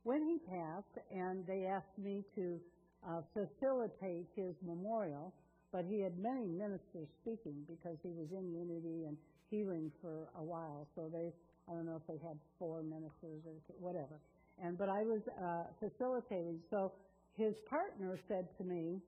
when 0.04 0.22
he 0.22 0.38
passed, 0.38 0.98
and 1.12 1.46
they 1.46 1.66
asked 1.66 1.98
me 1.98 2.24
to 2.34 2.60
uh, 3.06 3.20
facilitate 3.32 4.26
his 4.36 4.54
memorial, 4.64 5.32
but 5.72 5.84
he 5.88 6.00
had 6.00 6.18
many 6.18 6.46
ministers 6.46 7.08
speaking 7.22 7.64
because 7.68 7.98
he 8.02 8.10
was 8.10 8.28
in 8.32 8.50
unity 8.52 9.04
and 9.06 9.16
healing 9.50 9.90
for 10.00 10.28
a 10.38 10.42
while. 10.42 10.86
So 10.94 11.10
they, 11.12 11.32
I 11.68 11.74
don't 11.74 11.86
know 11.86 11.96
if 11.96 12.06
they 12.06 12.26
had 12.26 12.38
four 12.58 12.82
ministers 12.82 13.44
or 13.46 13.52
whatever. 13.78 14.20
And 14.62 14.76
but 14.76 14.88
I 14.88 15.02
was 15.02 15.20
uh, 15.40 15.64
facilitating. 15.78 16.60
So 16.70 16.92
his 17.36 17.54
partner 17.68 18.18
said 18.28 18.48
to 18.58 18.64
me, 18.64 19.00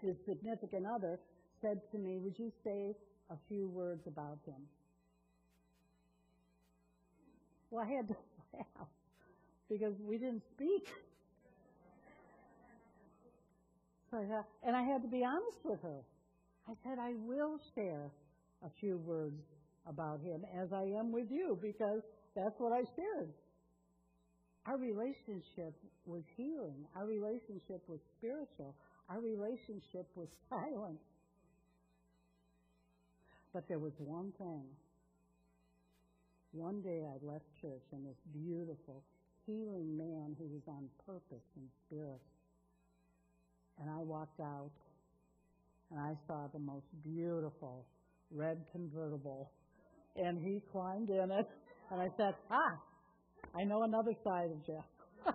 his 0.00 0.16
significant 0.26 0.86
other 0.86 1.20
said 1.60 1.80
to 1.92 1.98
me, 1.98 2.18
"Would 2.18 2.38
you 2.38 2.50
say 2.64 2.96
a 3.30 3.36
few 3.48 3.68
words 3.68 4.06
about 4.06 4.38
him?" 4.44 4.60
Well, 7.70 7.84
I 7.84 7.88
had 7.88 8.08
to 8.08 8.16
laugh 8.54 8.88
because 9.68 9.94
we 10.06 10.18
didn't 10.18 10.42
speak. 10.54 10.88
So 14.10 14.18
I 14.18 14.66
and 14.66 14.76
I 14.76 14.82
had 14.82 15.00
to 15.02 15.08
be 15.08 15.24
honest 15.24 15.58
with 15.64 15.80
her. 15.82 16.00
I 16.68 16.72
said, 16.84 16.98
I 16.98 17.14
will 17.16 17.58
share 17.74 18.10
a 18.64 18.70
few 18.78 18.98
words 18.98 19.40
about 19.86 20.20
him 20.20 20.44
as 20.60 20.72
I 20.72 20.84
am 20.84 21.10
with 21.10 21.30
you 21.30 21.58
because 21.60 22.02
that's 22.36 22.54
what 22.58 22.72
I 22.72 22.84
shared. 22.94 23.30
Our 24.66 24.76
relationship 24.76 25.74
was 26.06 26.22
healing. 26.36 26.86
Our 26.94 27.06
relationship 27.06 27.82
was 27.88 27.98
spiritual. 28.18 28.76
Our 29.08 29.20
relationship 29.20 30.06
was 30.14 30.28
silent. 30.50 31.00
But 33.52 33.66
there 33.68 33.80
was 33.80 33.92
one 33.98 34.32
thing. 34.38 34.62
One 36.52 36.82
day 36.82 37.02
I 37.08 37.16
left 37.24 37.44
church 37.60 37.82
and 37.92 38.06
this 38.06 38.20
beautiful, 38.32 39.02
healing 39.46 39.96
man 39.96 40.36
who 40.38 40.44
was 40.44 40.62
on 40.68 40.88
purpose 41.06 41.44
in 41.56 41.64
spirit. 41.86 42.20
And 43.80 43.88
I 43.88 44.02
walked 44.02 44.38
out 44.38 44.70
and 45.90 45.98
I 45.98 46.14
saw 46.26 46.48
the 46.52 46.58
most 46.58 46.84
beautiful 47.02 47.86
red 48.30 48.58
convertible. 48.70 49.50
And 50.16 50.42
he 50.42 50.60
climbed 50.70 51.08
in 51.08 51.30
it, 51.30 51.48
and 51.90 52.00
I 52.00 52.08
said, 52.18 52.34
Ah, 52.50 52.78
I 53.58 53.64
know 53.64 53.82
another 53.82 54.12
side 54.24 54.50
of 54.50 54.66
Jeff. 54.66 54.84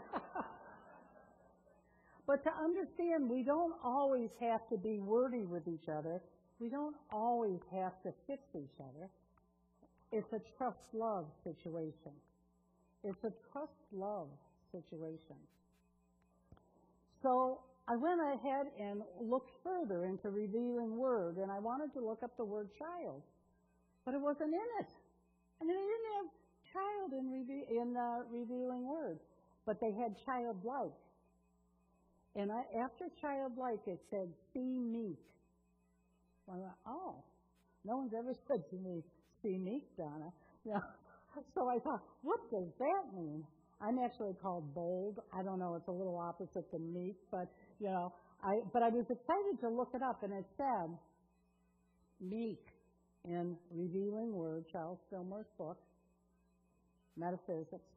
but 2.27 2.43
to 2.43 2.49
understand, 2.63 3.27
we 3.27 3.43
don't 3.43 3.73
always 3.83 4.29
have 4.39 4.61
to 4.69 4.77
be 4.77 4.99
wordy 4.99 5.45
with 5.45 5.67
each 5.67 5.89
other. 5.89 6.21
We 6.59 6.69
don't 6.69 6.95
always 7.11 7.59
have 7.71 7.93
to 8.03 8.13
fix 8.27 8.41
each 8.55 8.79
other. 8.79 9.09
It's 10.11 10.31
a 10.33 10.41
trust 10.57 10.77
love 10.93 11.25
situation. 11.43 12.13
It's 13.03 13.23
a 13.23 13.33
trust 13.51 13.71
love 13.91 14.27
situation. 14.71 15.37
So 17.21 17.59
I 17.87 17.95
went 17.95 18.19
ahead 18.21 18.67
and 18.79 19.01
looked 19.21 19.51
further 19.63 20.05
into 20.05 20.29
revealing 20.29 20.97
word, 20.97 21.37
and 21.37 21.51
I 21.51 21.59
wanted 21.59 21.93
to 21.93 21.99
look 21.99 22.23
up 22.23 22.35
the 22.37 22.45
word 22.45 22.69
child, 22.77 23.21
but 24.05 24.13
it 24.13 24.21
wasn't 24.21 24.53
in 24.53 24.69
it. 24.79 24.87
I 25.61 25.65
mean, 25.65 25.75
they 25.75 25.87
didn't 25.87 26.13
have 26.17 26.27
child 26.73 27.13
in, 27.13 27.31
reve- 27.31 27.69
in 27.69 27.97
uh, 27.97 28.19
revealing 28.31 28.87
word, 28.87 29.19
but 29.65 29.79
they 29.79 29.91
had 29.91 30.15
childlike. 30.25 30.91
And 32.35 32.51
I, 32.51 32.61
after 32.79 33.05
childlike, 33.19 33.79
it 33.87 33.99
said, 34.11 34.29
see 34.53 34.59
meek. 34.59 35.17
Well, 36.45 36.57
I 36.57 36.59
went, 36.59 36.73
oh, 36.85 37.15
no 37.83 37.97
one's 37.97 38.13
ever 38.13 38.33
said 38.47 38.69
to 38.69 38.75
me, 38.75 39.01
meek, 39.55 39.83
Donna. 39.97 40.31
Yeah. 40.65 40.79
So 41.55 41.69
I 41.69 41.79
thought, 41.79 42.01
what 42.23 42.39
does 42.51 42.67
that 42.79 43.03
mean? 43.15 43.43
I'm 43.79 43.99
actually 43.99 44.33
called 44.41 44.73
bold. 44.73 45.19
I 45.31 45.43
don't 45.43 45.59
know, 45.59 45.75
it's 45.75 45.87
a 45.87 45.91
little 45.91 46.17
opposite 46.17 46.69
than 46.71 46.93
meek, 46.93 47.15
but 47.31 47.47
you 47.79 47.87
know, 47.87 48.11
I, 48.43 48.59
but 48.73 48.81
I 48.83 48.89
was 48.89 49.05
excited 49.09 49.61
to 49.61 49.69
look 49.69 49.91
it 49.93 50.01
up, 50.01 50.23
and 50.23 50.33
it 50.33 50.45
said 50.57 50.89
meek 52.19 52.59
in 53.25 53.55
Revealing 53.71 54.33
Word, 54.33 54.65
Charles 54.71 54.99
Fillmore's 55.09 55.45
book, 55.57 55.77
Metaphysics. 57.15 57.91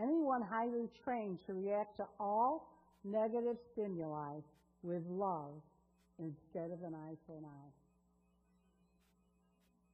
Anyone 0.00 0.42
highly 0.42 0.88
trained 1.04 1.38
to 1.46 1.52
react 1.52 1.96
to 1.98 2.04
all 2.18 2.68
negative 3.04 3.56
stimuli 3.72 4.36
with 4.82 5.02
love 5.08 5.60
instead 6.18 6.70
of 6.70 6.82
an 6.84 6.94
eye 6.94 7.16
for 7.26 7.36
an 7.36 7.44
eye. 7.44 7.72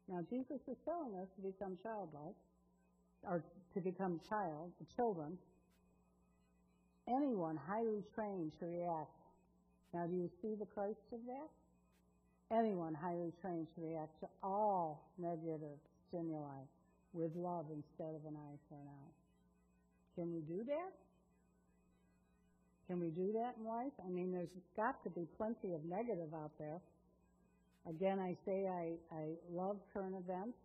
Now, 0.09 0.23
Jesus 0.31 0.61
is 0.71 0.77
telling 0.85 1.15
us 1.19 1.29
to 1.37 1.43
become 1.43 1.79
childlike, 1.83 2.39
or 3.25 3.43
to 3.75 3.81
become 3.81 4.21
child, 4.29 4.71
children. 4.95 5.37
Anyone 7.09 7.57
highly 7.57 8.03
trained 8.15 8.53
to 8.61 8.67
react. 8.67 9.11
Now, 9.93 10.07
do 10.07 10.15
you 10.15 10.31
see 10.43 10.55
the 10.55 10.67
Christ 10.67 11.03
of 11.13 11.21
that? 11.27 11.51
Anyone 12.57 12.95
highly 12.95 13.33
trained 13.41 13.67
to 13.75 13.81
react 13.83 14.21
to 14.21 14.29
all 14.43 15.11
negative 15.19 15.79
stimuli 16.09 16.63
with 17.13 17.35
love 17.35 17.67
instead 17.75 18.15
of 18.15 18.23
an 18.29 18.37
eye 18.37 18.59
for 18.69 18.75
an 18.77 18.87
eye. 18.87 19.15
Can 20.15 20.33
we 20.33 20.41
do 20.41 20.63
that? 20.65 20.93
Can 22.87 23.01
we 23.01 23.09
do 23.09 23.33
that 23.33 23.55
in 23.59 23.67
life? 23.67 23.93
I 24.05 24.09
mean, 24.09 24.31
there's 24.31 24.55
got 24.77 25.03
to 25.03 25.11
be 25.11 25.27
plenty 25.37 25.75
of 25.75 25.85
negative 25.85 26.33
out 26.35 26.53
there. 26.59 26.81
Again, 27.88 28.19
I 28.19 28.35
say 28.45 28.66
I, 28.66 29.14
I 29.14 29.25
love 29.52 29.76
current 29.95 30.14
events. 30.16 30.59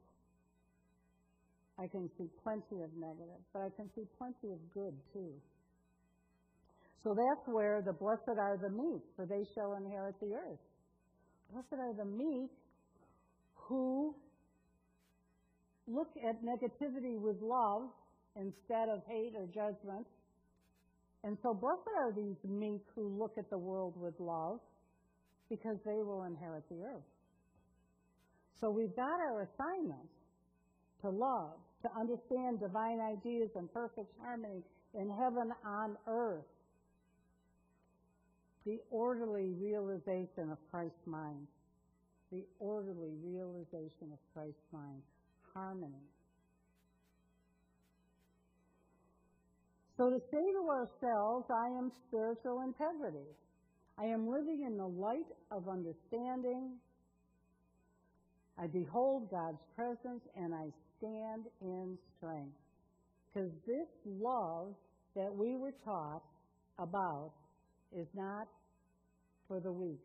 I 1.78 1.88
can 1.88 2.10
see 2.18 2.26
plenty 2.44 2.82
of 2.84 2.90
negative, 2.98 3.42
but 3.54 3.62
I 3.62 3.70
can 3.76 3.90
see 3.96 4.04
plenty 4.18 4.54
of 4.54 4.60
good 4.74 4.94
too. 5.14 5.34
So 7.04 7.16
that's 7.16 7.48
where 7.48 7.82
the 7.82 7.94
blessed 7.94 8.38
are 8.38 8.58
the 8.62 8.70
meek, 8.70 9.02
for 9.16 9.26
they 9.26 9.46
shall 9.56 9.74
inherit 9.74 10.16
the 10.20 10.34
earth. 10.34 10.60
Blessed 11.52 11.80
are 11.80 11.94
the 11.94 12.06
meek 12.06 12.50
who 13.56 14.16
look 15.88 16.10
at 16.28 16.36
negativity 16.44 17.20
with 17.20 17.38
love 17.42 17.90
instead 18.36 18.90
of 18.90 19.02
hate 19.08 19.34
or 19.36 19.46
judgment. 19.48 20.06
And 21.24 21.38
so 21.44 21.54
blessed 21.54 21.90
are 21.98 22.14
these 22.14 22.38
meek 22.44 22.82
who 22.96 23.08
look 23.18 23.34
at 23.38 23.50
the 23.50 23.58
world 23.58 23.94
with 23.98 24.14
love 24.20 24.60
because 25.52 25.76
they 25.86 26.02
will 26.02 26.24
inherit 26.24 26.64
the 26.70 26.82
earth. 26.82 27.04
So 28.62 28.72
we've 28.72 28.96
got 28.96 29.20
our 29.20 29.42
assignment 29.42 30.08
to 31.02 31.10
love, 31.10 31.60
to 31.82 31.90
understand 32.00 32.62
divine 32.62 33.02
ideas 33.02 33.50
and 33.56 33.72
perfect 33.74 34.08
harmony 34.22 34.62
in 34.94 35.10
heaven 35.10 35.52
on 35.66 35.98
earth. 36.08 36.46
The 38.66 38.80
orderly 38.92 39.50
realization 39.60 40.52
of 40.52 40.58
Christ's 40.72 41.06
mind. 41.06 41.48
The 42.32 42.46
orderly 42.60 43.12
realization 43.22 44.14
of 44.14 44.20
Christ's 44.34 44.72
mind. 44.72 45.02
Harmony. 45.54 46.06
So 49.98 50.10
to 50.12 50.22
say 50.32 50.52
to 50.54 50.70
ourselves, 50.70 51.48
I 51.50 51.68
am 51.78 51.92
spiritual 52.08 52.62
integrity. 52.62 53.28
I 53.98 54.06
am 54.06 54.28
living 54.28 54.64
in 54.66 54.78
the 54.78 54.88
light 54.88 55.28
of 55.52 55.68
understanding. 55.68 56.78
I 58.58 58.68
behold 58.68 59.30
God's 59.30 59.62
presence 59.76 60.24
and 60.36 60.54
I 60.54 60.68
stand 60.98 61.44
in 61.62 61.98
strength. 62.18 62.56
Because 63.34 63.52
this 63.66 63.88
love 64.06 64.74
that 65.16 65.34
we 65.34 65.56
were 65.56 65.74
taught 65.84 66.24
about 66.80 67.32
is 67.96 68.08
not 68.14 68.48
for 69.48 69.60
the 69.60 69.72
weak. 69.72 70.00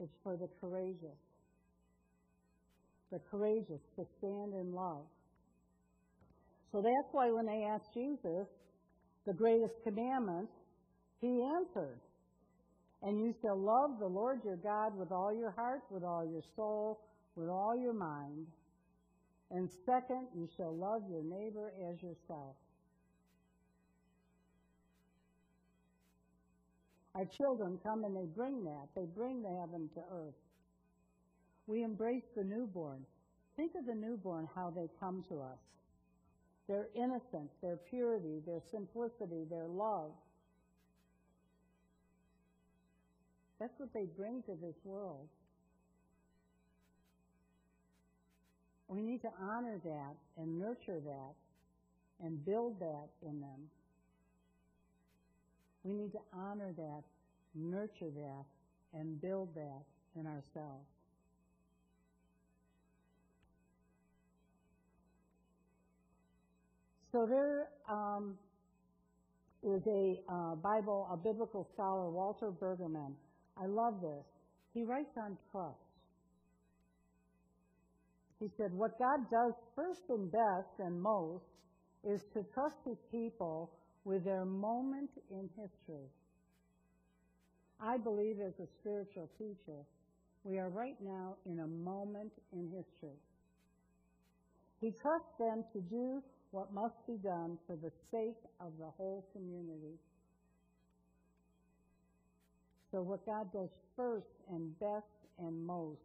It's 0.00 0.16
for 0.22 0.36
the 0.36 0.48
courageous. 0.60 1.18
The 3.10 3.20
courageous 3.30 3.80
to 3.96 4.06
stand 4.18 4.54
in 4.54 4.72
love. 4.72 5.04
So 6.72 6.80
that's 6.80 7.12
why 7.12 7.30
when 7.30 7.46
they 7.46 7.64
asked 7.64 7.92
Jesus 7.92 8.48
the 9.26 9.34
greatest 9.34 9.74
commandment, 9.84 10.48
he 11.22 11.42
answered, 11.42 12.00
And 13.02 13.18
you 13.18 13.34
shall 13.40 13.56
love 13.56 13.92
the 13.98 14.08
Lord 14.08 14.40
your 14.44 14.56
God 14.56 14.98
with 14.98 15.12
all 15.12 15.32
your 15.32 15.52
heart, 15.52 15.82
with 15.88 16.02
all 16.02 16.26
your 16.26 16.42
soul, 16.56 17.00
with 17.36 17.48
all 17.48 17.74
your 17.74 17.94
mind. 17.94 18.46
And 19.50 19.70
second, 19.86 20.26
you 20.34 20.48
shall 20.56 20.74
love 20.74 21.02
your 21.08 21.22
neighbor 21.22 21.72
as 21.88 22.02
yourself. 22.02 22.56
Our 27.14 27.26
children 27.26 27.78
come 27.82 28.04
and 28.04 28.16
they 28.16 28.24
bring 28.24 28.64
that. 28.64 28.88
They 28.96 29.04
bring 29.04 29.42
the 29.42 29.50
heaven 29.60 29.90
to 29.94 30.00
earth. 30.12 30.34
We 31.66 31.84
embrace 31.84 32.24
the 32.36 32.42
newborn. 32.42 33.04
Think 33.56 33.72
of 33.78 33.86
the 33.86 33.94
newborn, 33.94 34.48
how 34.54 34.72
they 34.74 34.88
come 34.98 35.24
to 35.28 35.40
us 35.40 35.58
their 36.68 36.86
innocence, 36.94 37.50
their 37.60 37.76
purity, 37.76 38.40
their 38.46 38.60
simplicity, 38.70 39.44
their 39.50 39.66
love. 39.66 40.12
That's 43.62 43.78
what 43.78 43.94
they 43.94 44.06
bring 44.16 44.42
to 44.46 44.56
this 44.60 44.74
world. 44.82 45.28
We 48.88 49.00
need 49.00 49.22
to 49.22 49.28
honor 49.40 49.80
that 49.84 50.16
and 50.36 50.58
nurture 50.58 50.98
that 50.98 51.34
and 52.26 52.44
build 52.44 52.80
that 52.80 53.06
in 53.24 53.40
them. 53.40 53.70
We 55.84 55.92
need 55.92 56.10
to 56.10 56.18
honor 56.34 56.72
that, 56.76 57.02
nurture 57.54 58.10
that, 58.10 58.44
and 58.98 59.20
build 59.20 59.54
that 59.54 59.84
in 60.18 60.26
ourselves. 60.26 60.88
So 67.12 67.26
there 67.26 67.68
um, 67.88 68.34
is 69.62 69.82
a 69.86 70.20
uh, 70.28 70.56
Bible, 70.56 71.08
a 71.12 71.16
biblical 71.16 71.68
scholar, 71.72 72.10
Walter 72.10 72.50
Brueggemann. 72.50 73.12
I 73.60 73.66
love 73.66 74.00
this. 74.00 74.24
He 74.74 74.82
writes 74.84 75.16
on 75.16 75.36
trust. 75.50 75.76
He 78.40 78.48
said, 78.56 78.72
What 78.72 78.98
God 78.98 79.30
does 79.30 79.52
first 79.76 80.02
and 80.08 80.30
best 80.30 80.74
and 80.78 81.00
most 81.00 81.44
is 82.04 82.22
to 82.34 82.42
trust 82.54 82.76
his 82.84 82.98
people 83.10 83.70
with 84.04 84.24
their 84.24 84.44
moment 84.44 85.10
in 85.30 85.48
history. 85.56 86.08
I 87.80 87.98
believe 87.98 88.36
as 88.40 88.54
a 88.58 88.66
spiritual 88.80 89.28
teacher, 89.38 89.78
we 90.44 90.58
are 90.58 90.68
right 90.70 90.96
now 91.02 91.36
in 91.46 91.60
a 91.60 91.66
moment 91.66 92.32
in 92.52 92.66
history. 92.66 93.16
He 94.80 94.90
trusts 95.00 95.38
them 95.38 95.64
to 95.72 95.80
do 95.80 96.22
what 96.50 96.72
must 96.74 96.96
be 97.06 97.16
done 97.22 97.58
for 97.66 97.76
the 97.76 97.92
sake 98.10 98.42
of 98.60 98.72
the 98.78 98.90
whole 98.96 99.24
community. 99.32 99.98
So, 102.92 103.00
what 103.00 103.24
God 103.24 103.50
does 103.52 103.70
first 103.96 104.26
and 104.50 104.78
best 104.78 105.06
and 105.38 105.66
most 105.66 106.00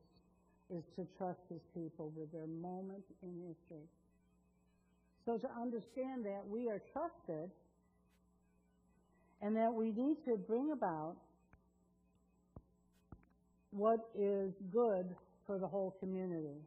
is 0.73 0.83
to 0.95 1.05
trust 1.17 1.41
His 1.49 1.61
people 1.73 2.11
with 2.15 2.31
their 2.31 2.47
moment 2.47 3.03
in 3.21 3.29
history. 3.45 3.85
So, 5.25 5.37
to 5.37 5.49
understand 5.59 6.25
that 6.25 6.43
we 6.49 6.69
are 6.69 6.81
trusted 6.93 7.51
and 9.41 9.55
that 9.57 9.73
we 9.73 9.91
need 9.91 10.15
to 10.25 10.37
bring 10.37 10.71
about 10.71 11.15
what 13.71 14.09
is 14.17 14.53
good 14.71 15.13
for 15.45 15.59
the 15.59 15.67
whole 15.67 15.95
community. 15.99 16.57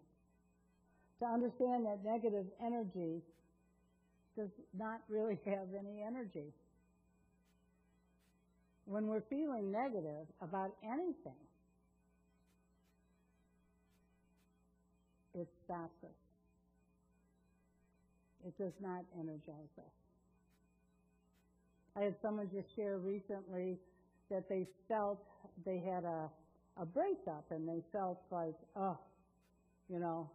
To 1.21 1.27
understand 1.27 1.87
that 1.87 2.05
negative 2.05 2.47
energy 2.65 3.23
does 4.37 4.51
not 4.79 5.01
really 5.09 5.39
have 5.47 5.69
any 5.79 6.03
energy. 6.07 6.53
When 8.91 9.07
we're 9.07 9.23
feeling 9.31 9.71
negative 9.71 10.27
about 10.43 10.73
anything, 10.83 11.39
it 15.33 15.47
stops 15.65 16.03
us. 16.03 16.11
It 18.49 18.59
does 18.59 18.73
not 18.83 19.05
energize 19.17 19.71
us. 19.79 19.93
I 21.97 22.01
had 22.01 22.17
someone 22.21 22.51
just 22.53 22.67
share 22.75 22.99
recently 22.99 23.79
that 24.29 24.49
they 24.49 24.67
felt 24.89 25.23
they 25.65 25.79
had 25.79 26.03
a, 26.03 26.29
a 26.77 26.85
breakup 26.85 27.45
and 27.51 27.69
they 27.69 27.85
felt 27.93 28.21
like, 28.33 28.57
oh, 28.75 28.99
you 29.89 30.01
know, 30.01 30.29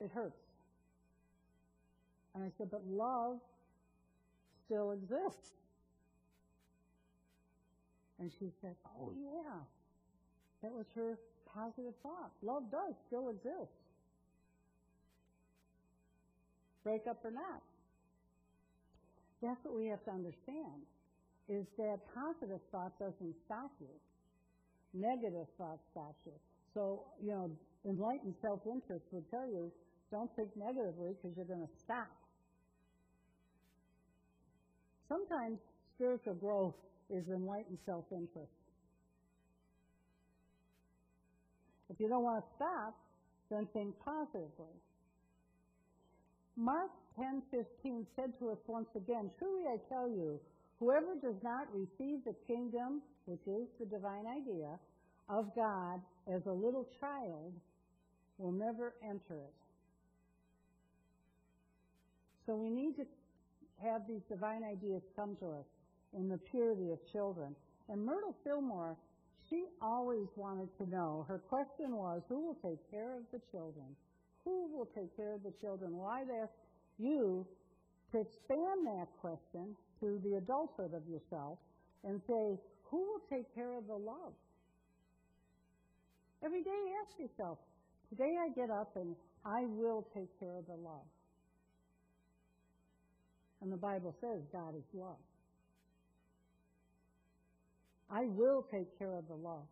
it 0.00 0.10
hurts. 0.14 0.40
And 2.34 2.42
I 2.42 2.50
said, 2.56 2.70
but 2.70 2.80
love 2.88 3.40
still 4.66 4.92
exists. 4.92 5.52
And 8.18 8.30
she 8.38 8.50
said, 8.60 8.74
oh, 8.98 9.12
yeah. 9.16 9.58
That 10.62 10.72
was 10.72 10.86
her 10.94 11.18
positive 11.52 11.94
thought. 12.02 12.30
Love 12.42 12.70
does 12.70 12.94
still 13.06 13.28
exist. 13.28 13.72
Break 16.82 17.06
up 17.08 17.24
or 17.24 17.30
not. 17.30 17.62
That's 19.42 19.62
what 19.64 19.74
we 19.74 19.86
have 19.86 20.02
to 20.04 20.10
understand, 20.10 20.86
is 21.48 21.66
that 21.76 21.98
positive 22.14 22.60
thought 22.72 22.98
doesn't 22.98 23.34
stop 23.44 23.70
you. 23.80 23.88
negative 24.94 25.46
thought 25.58 25.78
stops 25.90 26.20
you. 26.24 26.32
So, 26.72 27.02
you 27.22 27.32
know, 27.32 27.50
enlightened 27.84 28.34
self-interest 28.40 29.04
would 29.12 29.28
tell 29.30 29.46
you, 29.46 29.70
don't 30.10 30.34
think 30.36 30.48
negatively 30.56 31.14
because 31.20 31.36
you're 31.36 31.46
going 31.46 31.66
to 31.66 31.72
stop. 31.78 32.08
Sometimes 35.08 35.58
spiritual 35.96 36.34
growth 36.34 36.74
is 37.10 37.28
enlightened 37.28 37.78
self-interest. 37.86 38.50
If 41.90 42.00
you 42.00 42.08
don't 42.08 42.24
want 42.24 42.44
to 42.44 42.50
stop, 42.56 42.96
then 43.50 43.66
think 43.72 43.94
positively. 44.04 44.74
Mark 46.56 46.90
10:15 47.16 48.06
said 48.16 48.36
to 48.38 48.50
us 48.50 48.58
once 48.66 48.88
again, 48.94 49.30
"Truly 49.38 49.68
I 49.68 49.76
tell 49.88 50.08
you, 50.08 50.40
whoever 50.78 51.14
does 51.16 51.40
not 51.42 51.72
receive 51.72 52.24
the 52.24 52.34
kingdom, 52.46 53.02
which 53.26 53.46
is 53.46 53.68
the 53.78 53.86
divine 53.86 54.26
idea, 54.26 54.78
of 55.28 55.54
God 55.54 56.02
as 56.26 56.46
a 56.46 56.52
little 56.52 56.84
child 57.00 57.52
will 58.38 58.52
never 58.52 58.94
enter 59.02 59.40
it." 59.40 59.54
So 62.46 62.56
we 62.56 62.70
need 62.70 62.96
to 62.96 63.06
have 63.82 64.02
these 64.08 64.22
divine 64.28 64.62
ideas 64.64 65.02
come 65.16 65.36
to 65.40 65.46
us 65.50 65.66
in 66.16 66.28
the 66.28 66.38
purity 66.38 66.90
of 66.90 66.98
children. 67.12 67.54
And 67.88 68.04
Myrtle 68.04 68.34
Fillmore 68.44 68.96
she 69.48 69.64
always 69.82 70.28
wanted 70.36 70.68
to 70.78 70.88
know, 70.88 71.24
her 71.28 71.38
question 71.38 71.96
was, 71.96 72.22
who 72.28 72.46
will 72.46 72.58
take 72.62 72.78
care 72.90 73.14
of 73.16 73.22
the 73.32 73.40
children? 73.50 73.84
Who 74.44 74.68
will 74.72 74.88
take 74.94 75.14
care 75.16 75.34
of 75.34 75.42
the 75.42 75.52
children? 75.60 75.96
Well, 75.96 76.08
I'd 76.08 76.30
ask 76.42 76.52
you 76.98 77.46
to 78.12 78.20
expand 78.20 78.86
that 78.86 79.06
question 79.20 79.76
to 80.00 80.20
the 80.24 80.36
adulthood 80.36 80.94
of 80.94 81.02
yourself 81.08 81.58
and 82.04 82.20
say, 82.26 82.58
who 82.84 82.98
will 82.98 83.22
take 83.30 83.52
care 83.54 83.76
of 83.76 83.86
the 83.86 83.96
love? 83.96 84.32
Every 86.44 86.62
day 86.62 86.80
ask 87.02 87.18
yourself, 87.18 87.58
today 88.08 88.36
I 88.40 88.48
get 88.54 88.70
up 88.70 88.96
and 88.96 89.16
I 89.44 89.64
will 89.66 90.06
take 90.14 90.28
care 90.38 90.56
of 90.56 90.66
the 90.66 90.76
love. 90.76 91.04
And 93.64 93.72
the 93.72 93.78
Bible 93.78 94.14
says 94.20 94.42
God 94.52 94.76
is 94.76 94.84
love. 94.92 95.16
I 98.10 98.26
will 98.26 98.66
take 98.70 98.98
care 98.98 99.16
of 99.16 99.26
the 99.26 99.34
love. 99.34 99.64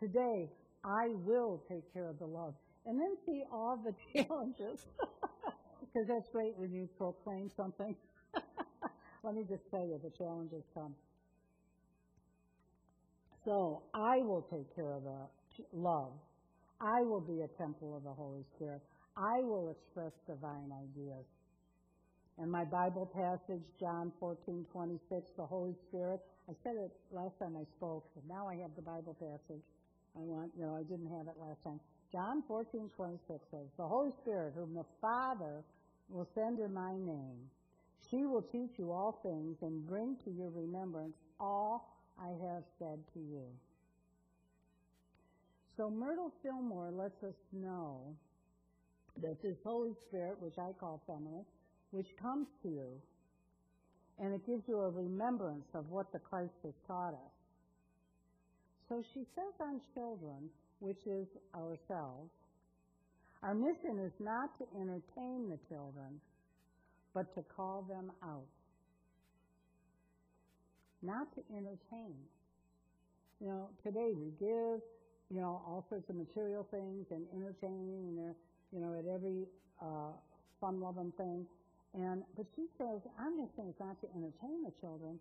Today, 0.00 0.48
I 0.82 1.08
will 1.26 1.62
take 1.68 1.92
care 1.92 2.08
of 2.08 2.18
the 2.18 2.26
love. 2.26 2.54
And 2.86 2.98
then 2.98 3.18
see 3.26 3.42
all 3.52 3.78
the 3.84 3.94
challenges. 4.24 4.86
Because 5.92 6.06
that's 6.06 6.28
great 6.30 6.56
when 6.56 6.72
you 6.72 6.88
proclaim 6.96 7.50
something. 7.56 7.96
Let 9.24 9.34
me 9.34 9.42
just 9.48 9.68
tell 9.72 9.84
you, 9.84 9.98
the 10.00 10.10
challenges 10.16 10.62
come. 10.72 10.94
So, 13.44 13.82
I 13.92 14.18
will 14.18 14.46
take 14.52 14.72
care 14.76 14.92
of 14.92 15.02
the 15.02 15.18
love. 15.72 16.12
I 16.80 17.02
will 17.02 17.20
be 17.20 17.40
a 17.40 17.48
temple 17.58 17.96
of 17.96 18.04
the 18.04 18.12
Holy 18.12 18.44
Spirit. 18.54 18.82
I 19.16 19.40
will 19.40 19.70
express 19.70 20.12
divine 20.28 20.70
ideas. 20.70 21.26
And 22.40 22.50
my 22.50 22.64
Bible 22.64 23.04
passage, 23.04 23.62
John 23.78 24.12
14, 24.18 24.64
26, 24.72 25.30
the 25.36 25.44
Holy 25.44 25.74
Spirit. 25.88 26.20
I 26.48 26.54
said 26.64 26.72
it 26.76 26.90
last 27.12 27.38
time 27.38 27.54
I 27.54 27.64
spoke, 27.76 28.08
but 28.14 28.24
now 28.26 28.48
I 28.48 28.54
have 28.56 28.70
the 28.76 28.82
Bible 28.82 29.14
passage. 29.20 29.62
I 30.16 30.20
want, 30.20 30.50
you 30.56 30.64
know, 30.64 30.74
I 30.74 30.82
didn't 30.82 31.12
have 31.18 31.28
it 31.28 31.36
last 31.38 31.62
time. 31.62 31.78
John 32.10 32.42
14, 32.48 32.90
26 32.96 33.38
says, 33.50 33.66
The 33.76 33.86
Holy 33.86 34.10
Spirit, 34.22 34.54
whom 34.56 34.74
the 34.74 34.86
Father 35.02 35.62
will 36.08 36.26
send 36.34 36.60
in 36.60 36.72
my 36.72 36.92
name, 36.92 37.44
she 38.10 38.24
will 38.24 38.42
teach 38.42 38.70
you 38.78 38.90
all 38.90 39.20
things 39.22 39.58
and 39.60 39.86
bring 39.86 40.16
to 40.24 40.30
your 40.30 40.48
remembrance 40.48 41.14
all 41.38 41.94
I 42.18 42.30
have 42.48 42.64
said 42.78 42.98
to 43.12 43.20
you. 43.20 43.44
So 45.76 45.90
Myrtle 45.90 46.32
Fillmore 46.42 46.90
lets 46.90 47.22
us 47.22 47.36
know 47.52 48.16
that 49.22 49.42
this 49.42 49.56
Holy 49.62 49.92
Spirit, 50.08 50.40
which 50.40 50.58
I 50.58 50.72
call 50.80 51.02
feminine, 51.06 51.44
which 51.90 52.08
comes 52.20 52.46
to 52.62 52.68
you, 52.68 52.88
and 54.18 54.34
it 54.34 54.46
gives 54.46 54.62
you 54.68 54.80
a 54.80 54.90
remembrance 54.90 55.66
of 55.74 55.88
what 55.90 56.12
the 56.12 56.18
Christ 56.18 56.52
has 56.64 56.74
taught 56.86 57.14
us. 57.14 57.34
So 58.88 59.02
she 59.14 59.20
says 59.34 59.54
on 59.60 59.80
children, 59.94 60.50
which 60.80 61.06
is 61.06 61.26
ourselves, 61.54 62.30
our 63.42 63.54
mission 63.54 63.98
is 64.04 64.12
not 64.20 64.50
to 64.58 64.64
entertain 64.78 65.48
the 65.48 65.58
children, 65.68 66.20
but 67.14 67.34
to 67.34 67.42
call 67.56 67.82
them 67.88 68.12
out. 68.22 68.46
Not 71.02 71.34
to 71.34 71.40
entertain. 71.56 72.14
You 73.40 73.48
know, 73.48 73.68
today 73.82 74.12
we 74.14 74.32
give, 74.38 74.80
you 75.30 75.40
know, 75.40 75.62
all 75.66 75.86
sorts 75.88 76.10
of 76.10 76.16
material 76.16 76.66
things 76.70 77.06
and 77.10 77.24
entertaining, 77.34 78.04
and 78.08 78.18
they're, 78.18 78.36
you 78.72 78.80
know, 78.80 78.98
at 78.98 79.06
every 79.06 79.46
uh, 79.80 80.12
fun-loving 80.60 81.12
thing. 81.16 81.46
And 81.94 82.22
but 82.36 82.46
she 82.54 82.66
says, 82.78 83.00
I'm 83.18 83.36
just 83.38 83.56
saying 83.56 83.70
it's 83.70 83.80
not 83.80 84.00
to 84.00 84.08
entertain 84.14 84.62
the 84.62 84.72
children, 84.80 85.18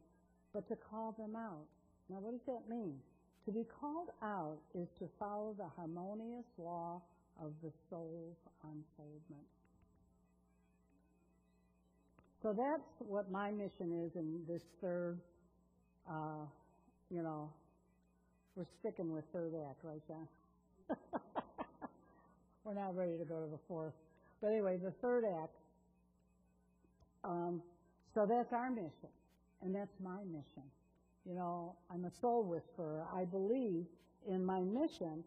but 0.53 0.67
to 0.69 0.75
call 0.75 1.15
them 1.17 1.35
out. 1.35 1.65
Now, 2.09 2.17
what 2.19 2.31
does 2.31 2.45
that 2.45 2.69
mean? 2.69 2.95
To 3.45 3.51
be 3.51 3.65
called 3.79 4.09
out 4.21 4.57
is 4.75 4.87
to 4.99 5.09
follow 5.17 5.55
the 5.57 5.67
harmonious 5.75 6.45
law 6.57 7.01
of 7.41 7.53
the 7.63 7.71
soul's 7.89 8.37
unfoldment. 8.63 9.47
So 12.43 12.53
that's 12.53 12.83
what 12.99 13.31
my 13.31 13.51
mission 13.51 14.05
is 14.05 14.15
in 14.15 14.41
this 14.47 14.61
third, 14.81 15.19
uh, 16.09 16.45
you 17.09 17.21
know, 17.21 17.49
we're 18.55 18.65
sticking 18.79 19.11
with 19.13 19.25
third 19.33 19.53
act, 19.69 19.79
right, 19.83 20.01
John? 20.07 20.27
we're 22.63 22.73
not 22.73 22.95
ready 22.95 23.17
to 23.17 23.25
go 23.25 23.41
to 23.43 23.49
the 23.51 23.59
fourth. 23.67 23.93
But 24.41 24.49
anyway, 24.49 24.77
the 24.77 24.91
third 25.01 25.25
act 25.25 25.55
um, 27.23 27.61
so 28.13 28.25
that's 28.27 28.53
our 28.53 28.69
mission, 28.69 29.09
and 29.61 29.75
that's 29.75 29.95
my 30.03 30.23
mission. 30.25 30.63
You 31.25 31.35
know, 31.35 31.75
I'm 31.91 32.05
a 32.05 32.11
soul 32.21 32.43
whisperer. 32.43 33.05
I 33.13 33.25
believe 33.25 33.85
in 34.27 34.43
my 34.43 34.61
mission 34.61 35.23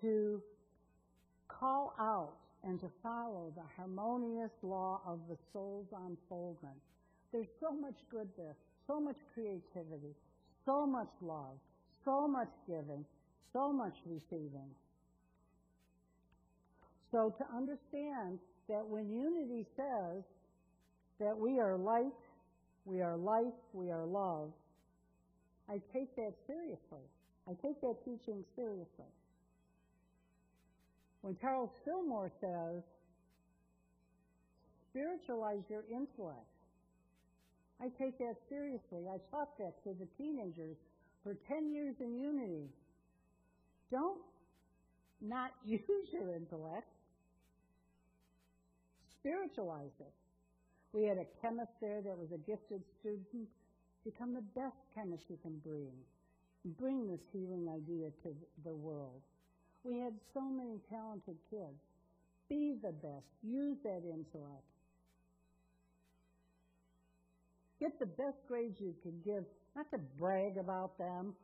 to 0.00 0.42
call 1.48 1.94
out 1.98 2.34
and 2.62 2.78
to 2.80 2.90
follow 3.02 3.52
the 3.56 3.62
harmonious 3.76 4.50
law 4.62 5.00
of 5.06 5.18
the 5.28 5.36
soul's 5.52 5.88
unfoldment. 6.06 6.76
There's 7.32 7.48
so 7.60 7.72
much 7.72 7.96
good 8.10 8.28
there, 8.36 8.56
so 8.86 9.00
much 9.00 9.16
creativity, 9.34 10.14
so 10.64 10.86
much 10.86 11.10
love, 11.22 11.58
so 12.04 12.28
much 12.28 12.50
giving, 12.66 13.04
so 13.52 13.72
much 13.72 13.94
receiving. 14.06 14.70
So 17.10 17.34
to 17.38 17.44
understand 17.56 18.38
that 18.68 18.86
when 18.86 19.10
unity 19.10 19.66
says 19.76 20.22
that 21.20 21.38
we 21.38 21.60
are 21.60 21.76
light, 21.76 22.06
we 22.84 23.00
are 23.02 23.16
life, 23.16 23.54
we 23.72 23.90
are 23.90 24.04
love, 24.04 24.50
I 25.68 25.80
take 25.92 26.16
that 26.16 26.32
seriously. 26.46 27.06
I 27.48 27.52
take 27.62 27.80
that 27.82 27.96
teaching 28.04 28.44
seriously. 28.56 29.12
When 31.20 31.36
Charles 31.40 31.70
Fillmore 31.84 32.32
says, 32.40 32.82
spiritualize 34.90 35.62
your 35.68 35.84
intellect, 35.90 36.46
I 37.80 37.88
take 38.02 38.18
that 38.18 38.36
seriously. 38.48 39.06
I 39.08 39.18
taught 39.30 39.56
that 39.58 39.82
to 39.84 39.94
the 39.98 40.08
teenagers 40.18 40.76
for 41.22 41.36
10 41.48 41.72
years 41.72 41.94
in 42.00 42.18
unity. 42.18 42.68
Don't 43.90 44.20
not 45.20 45.52
use 45.64 46.08
your 46.12 46.34
intellect. 46.34 46.88
Spiritualize 49.20 49.92
it. 50.00 50.12
We 50.92 51.04
had 51.04 51.18
a 51.18 51.26
chemist 51.40 51.72
there 51.80 52.02
that 52.02 52.18
was 52.18 52.32
a 52.32 52.38
gifted 52.38 52.82
student. 52.98 53.48
Become 54.04 54.34
the 54.34 54.44
best 54.54 54.76
chemist 54.94 55.24
you 55.28 55.38
can 55.42 55.58
bring. 55.64 55.92
Bring 56.78 57.06
this 57.08 57.20
healing 57.32 57.68
idea 57.68 58.10
to 58.22 58.34
the 58.64 58.74
world. 58.74 59.20
We 59.84 59.98
had 59.98 60.12
so 60.34 60.42
many 60.42 60.80
talented 60.90 61.36
kids. 61.50 61.80
Be 62.48 62.74
the 62.82 62.92
best. 62.92 63.26
Use 63.42 63.78
that 63.84 64.02
intellect. 64.04 64.64
Get 67.78 67.98
the 67.98 68.06
best 68.06 68.36
grades 68.46 68.78
you 68.80 68.94
can 69.02 69.14
give, 69.24 69.44
not 69.74 69.90
to 69.92 69.98
brag 70.18 70.58
about 70.58 70.98
them, 70.98 71.34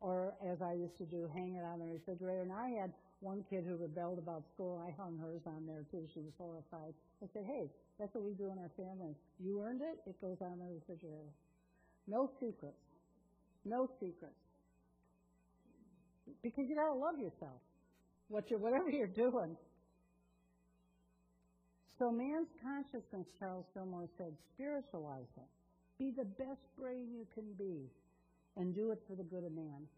or 0.00 0.34
as 0.44 0.60
I 0.60 0.74
used 0.74 0.98
to 0.98 1.04
do, 1.04 1.30
hang 1.32 1.54
it 1.54 1.64
on 1.64 1.78
the 1.78 1.86
refrigerator. 1.86 2.42
And 2.42 2.52
I 2.52 2.68
had 2.68 2.92
one 3.20 3.44
kid 3.48 3.64
who 3.66 3.76
rebelled 3.76 4.18
about 4.18 4.44
school. 4.54 4.82
I 4.86 4.90
hung 5.00 5.18
hers 5.18 5.42
on 5.46 5.66
there 5.66 5.84
too. 5.90 6.06
She 6.12 6.20
was 6.20 6.32
horrified. 6.38 6.94
I 7.22 7.26
said, 7.32 7.44
hey, 7.46 7.70
that's 7.98 8.14
what 8.14 8.24
we 8.24 8.32
do 8.32 8.52
in 8.52 8.58
our 8.58 8.70
family. 8.76 9.14
You 9.40 9.62
earned 9.62 9.80
it, 9.80 9.98
it 10.08 10.20
goes 10.20 10.36
on 10.40 10.58
the 10.58 10.66
refrigerator. 10.66 11.32
No 12.06 12.30
secrets. 12.40 12.76
No 13.64 13.88
secrets. 13.98 14.34
Because 16.42 16.64
you 16.68 16.76
gotta 16.76 16.94
love 16.94 17.18
yourself. 17.18 17.60
What 18.28 18.50
you 18.50 18.58
whatever 18.58 18.90
you're 18.90 19.06
doing. 19.06 19.56
So 21.98 22.12
man's 22.12 22.48
consciousness, 22.62 23.26
Charles 23.38 23.64
Fillmore 23.72 24.08
said, 24.18 24.32
spiritualize 24.54 25.32
it. 25.36 25.48
Be 25.98 26.10
the 26.10 26.24
best 26.24 26.60
brain 26.78 27.08
you 27.10 27.26
can 27.34 27.44
be 27.56 27.88
and 28.56 28.74
do 28.74 28.90
it 28.90 29.00
for 29.08 29.16
the 29.16 29.22
good 29.22 29.44
of 29.44 29.52
man. 29.52 29.88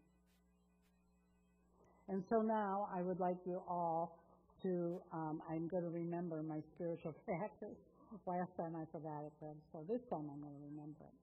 And 2.09 2.23
so 2.29 2.41
now 2.41 2.89
I 2.93 3.01
would 3.01 3.19
like 3.19 3.37
you 3.45 3.61
all 3.67 4.17
to, 4.63 4.99
um, 5.13 5.41
I'm 5.49 5.67
going 5.67 5.83
to 5.83 5.89
remember 5.89 6.41
my 6.41 6.59
spiritual 6.75 7.13
practice. 7.25 7.77
Last 8.25 8.49
time 8.57 8.75
I 8.75 8.85
forgot 8.91 9.21
it, 9.23 9.31
Fred, 9.39 9.55
so 9.71 9.85
this 9.87 10.01
time 10.09 10.25
I'm 10.33 10.41
going 10.41 10.53
to 10.53 10.65
remember 10.71 11.05
it. 11.05 11.19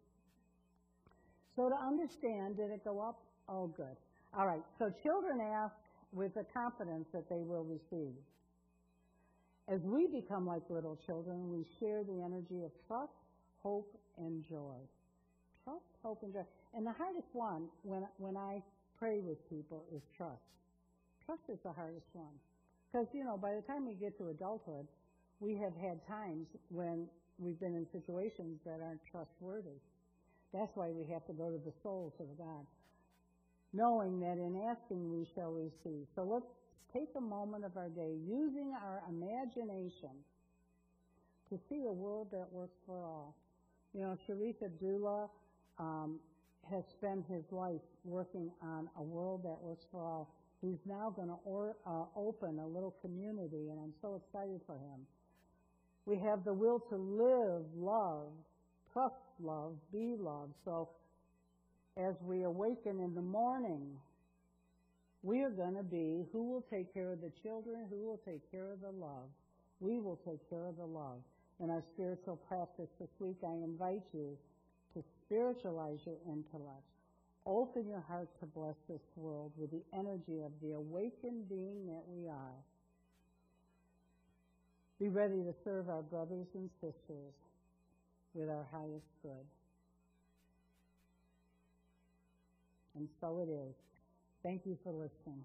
So 1.56 1.68
to 1.68 1.74
understand, 1.74 2.56
did 2.56 2.70
it 2.70 2.84
go 2.84 3.00
up? 3.00 3.18
Oh, 3.48 3.66
good. 3.66 3.96
All 4.36 4.46
right, 4.46 4.62
so 4.78 4.92
children 5.02 5.40
ask 5.40 5.74
with 6.12 6.34
the 6.34 6.44
confidence 6.54 7.06
that 7.12 7.28
they 7.28 7.42
will 7.42 7.64
receive. 7.64 8.14
As 9.68 9.80
we 9.82 10.06
become 10.06 10.46
like 10.46 10.62
little 10.70 10.96
children, 11.06 11.50
we 11.50 11.66
share 11.80 12.04
the 12.04 12.22
energy 12.22 12.62
of 12.62 12.70
trust, 12.86 13.10
hope, 13.62 13.90
and 14.18 14.44
joy. 14.48 14.78
Trust, 15.64 15.90
hope, 16.04 16.22
and 16.22 16.32
joy. 16.32 16.44
And 16.72 16.86
the 16.86 16.92
hardest 16.92 17.26
one 17.32 17.64
when, 17.82 18.06
when 18.18 18.36
I 18.36 18.62
pray 18.96 19.18
with 19.18 19.38
people 19.50 19.84
is 19.92 20.02
trust. 20.16 20.38
Trust 21.26 21.42
is 21.48 21.58
the 21.64 21.72
hardest 21.72 22.06
one. 22.12 22.32
Because, 22.86 23.08
you 23.12 23.24
know, 23.24 23.36
by 23.36 23.54
the 23.54 23.62
time 23.62 23.86
we 23.86 23.94
get 23.94 24.16
to 24.18 24.28
adulthood, 24.28 24.86
we 25.40 25.58
have 25.58 25.74
had 25.76 25.98
times 26.06 26.46
when 26.70 27.08
we've 27.38 27.58
been 27.58 27.74
in 27.74 27.86
situations 27.92 28.60
that 28.64 28.80
aren't 28.80 29.04
trustworthy. 29.10 29.82
That's 30.54 30.70
why 30.74 30.90
we 30.90 31.04
have 31.12 31.26
to 31.26 31.32
go 31.32 31.50
to 31.50 31.58
the 31.58 31.72
soul, 31.82 32.14
to 32.16 32.22
the 32.22 32.42
God. 32.42 32.64
Knowing 33.72 34.20
that 34.20 34.38
in 34.38 34.56
asking 34.70 35.10
we 35.12 35.26
shall 35.34 35.50
receive. 35.50 36.06
So 36.14 36.22
let's 36.22 36.46
take 36.94 37.10
a 37.16 37.20
moment 37.20 37.64
of 37.64 37.76
our 37.76 37.90
day 37.90 38.14
using 38.24 38.72
our 38.80 39.02
imagination 39.10 40.14
to 41.50 41.58
see 41.68 41.84
a 41.86 41.92
world 41.92 42.28
that 42.30 42.46
works 42.50 42.76
for 42.86 43.04
all. 43.04 43.36
You 43.92 44.02
know, 44.02 44.16
Sharif 44.26 44.56
Abdullah 44.64 45.28
um, 45.78 46.20
has 46.70 46.84
spent 46.98 47.24
his 47.28 47.44
life 47.50 47.82
working 48.04 48.50
on 48.62 48.88
a 48.96 49.02
world 49.02 49.42
that 49.44 49.58
works 49.60 49.84
for 49.90 50.04
all. 50.04 50.32
He's 50.62 50.78
now 50.86 51.12
going 51.14 51.28
to 51.28 51.90
uh, 51.90 52.04
open 52.16 52.58
a 52.58 52.66
little 52.66 52.94
community, 53.02 53.68
and 53.70 53.78
I'm 53.78 53.92
so 54.00 54.20
excited 54.24 54.60
for 54.66 54.74
him. 54.74 55.06
We 56.06 56.18
have 56.18 56.44
the 56.44 56.54
will 56.54 56.80
to 56.90 56.96
live, 56.96 57.62
love, 57.76 58.28
trust 58.92 59.14
love, 59.40 59.74
be 59.92 60.16
love. 60.18 60.50
So 60.64 60.88
as 61.96 62.14
we 62.22 62.42
awaken 62.44 63.00
in 63.00 63.14
the 63.14 63.22
morning, 63.22 63.82
we 65.22 65.42
are 65.42 65.50
going 65.50 65.74
to 65.74 65.82
be 65.82 66.24
who 66.32 66.52
will 66.52 66.64
take 66.70 66.92
care 66.94 67.12
of 67.12 67.20
the 67.20 67.32
children, 67.42 67.86
who 67.90 68.06
will 68.06 68.20
take 68.24 68.50
care 68.50 68.72
of 68.72 68.80
the 68.80 68.90
love. 68.90 69.28
We 69.80 69.98
will 69.98 70.20
take 70.26 70.48
care 70.48 70.66
of 70.66 70.76
the 70.76 70.86
love. 70.86 71.18
In 71.60 71.70
our 71.70 71.82
spiritual 71.94 72.36
practice 72.48 72.88
this 73.00 73.08
week, 73.18 73.36
I 73.42 73.52
invite 73.52 74.04
you 74.12 74.36
to 74.94 75.02
spiritualize 75.24 75.98
your 76.06 76.16
intellect. 76.26 76.84
Open 77.46 77.88
your 77.88 78.02
heart 78.08 78.28
to 78.40 78.46
bless 78.46 78.74
this 78.88 79.00
world 79.14 79.52
with 79.56 79.70
the 79.70 79.82
energy 79.96 80.42
of 80.44 80.50
the 80.60 80.72
awakened 80.72 81.48
being 81.48 81.86
that 81.86 82.02
we 82.08 82.28
are. 82.28 82.58
Be 84.98 85.08
ready 85.08 85.42
to 85.44 85.54
serve 85.62 85.88
our 85.88 86.02
brothers 86.02 86.46
and 86.54 86.68
sisters 86.80 87.34
with 88.34 88.48
our 88.48 88.66
highest 88.72 89.06
good. 89.22 89.46
And 92.96 93.08
so 93.20 93.38
it 93.40 93.50
is. 93.50 93.74
Thank 94.42 94.62
you 94.64 94.76
for 94.82 94.92
listening. 94.92 95.44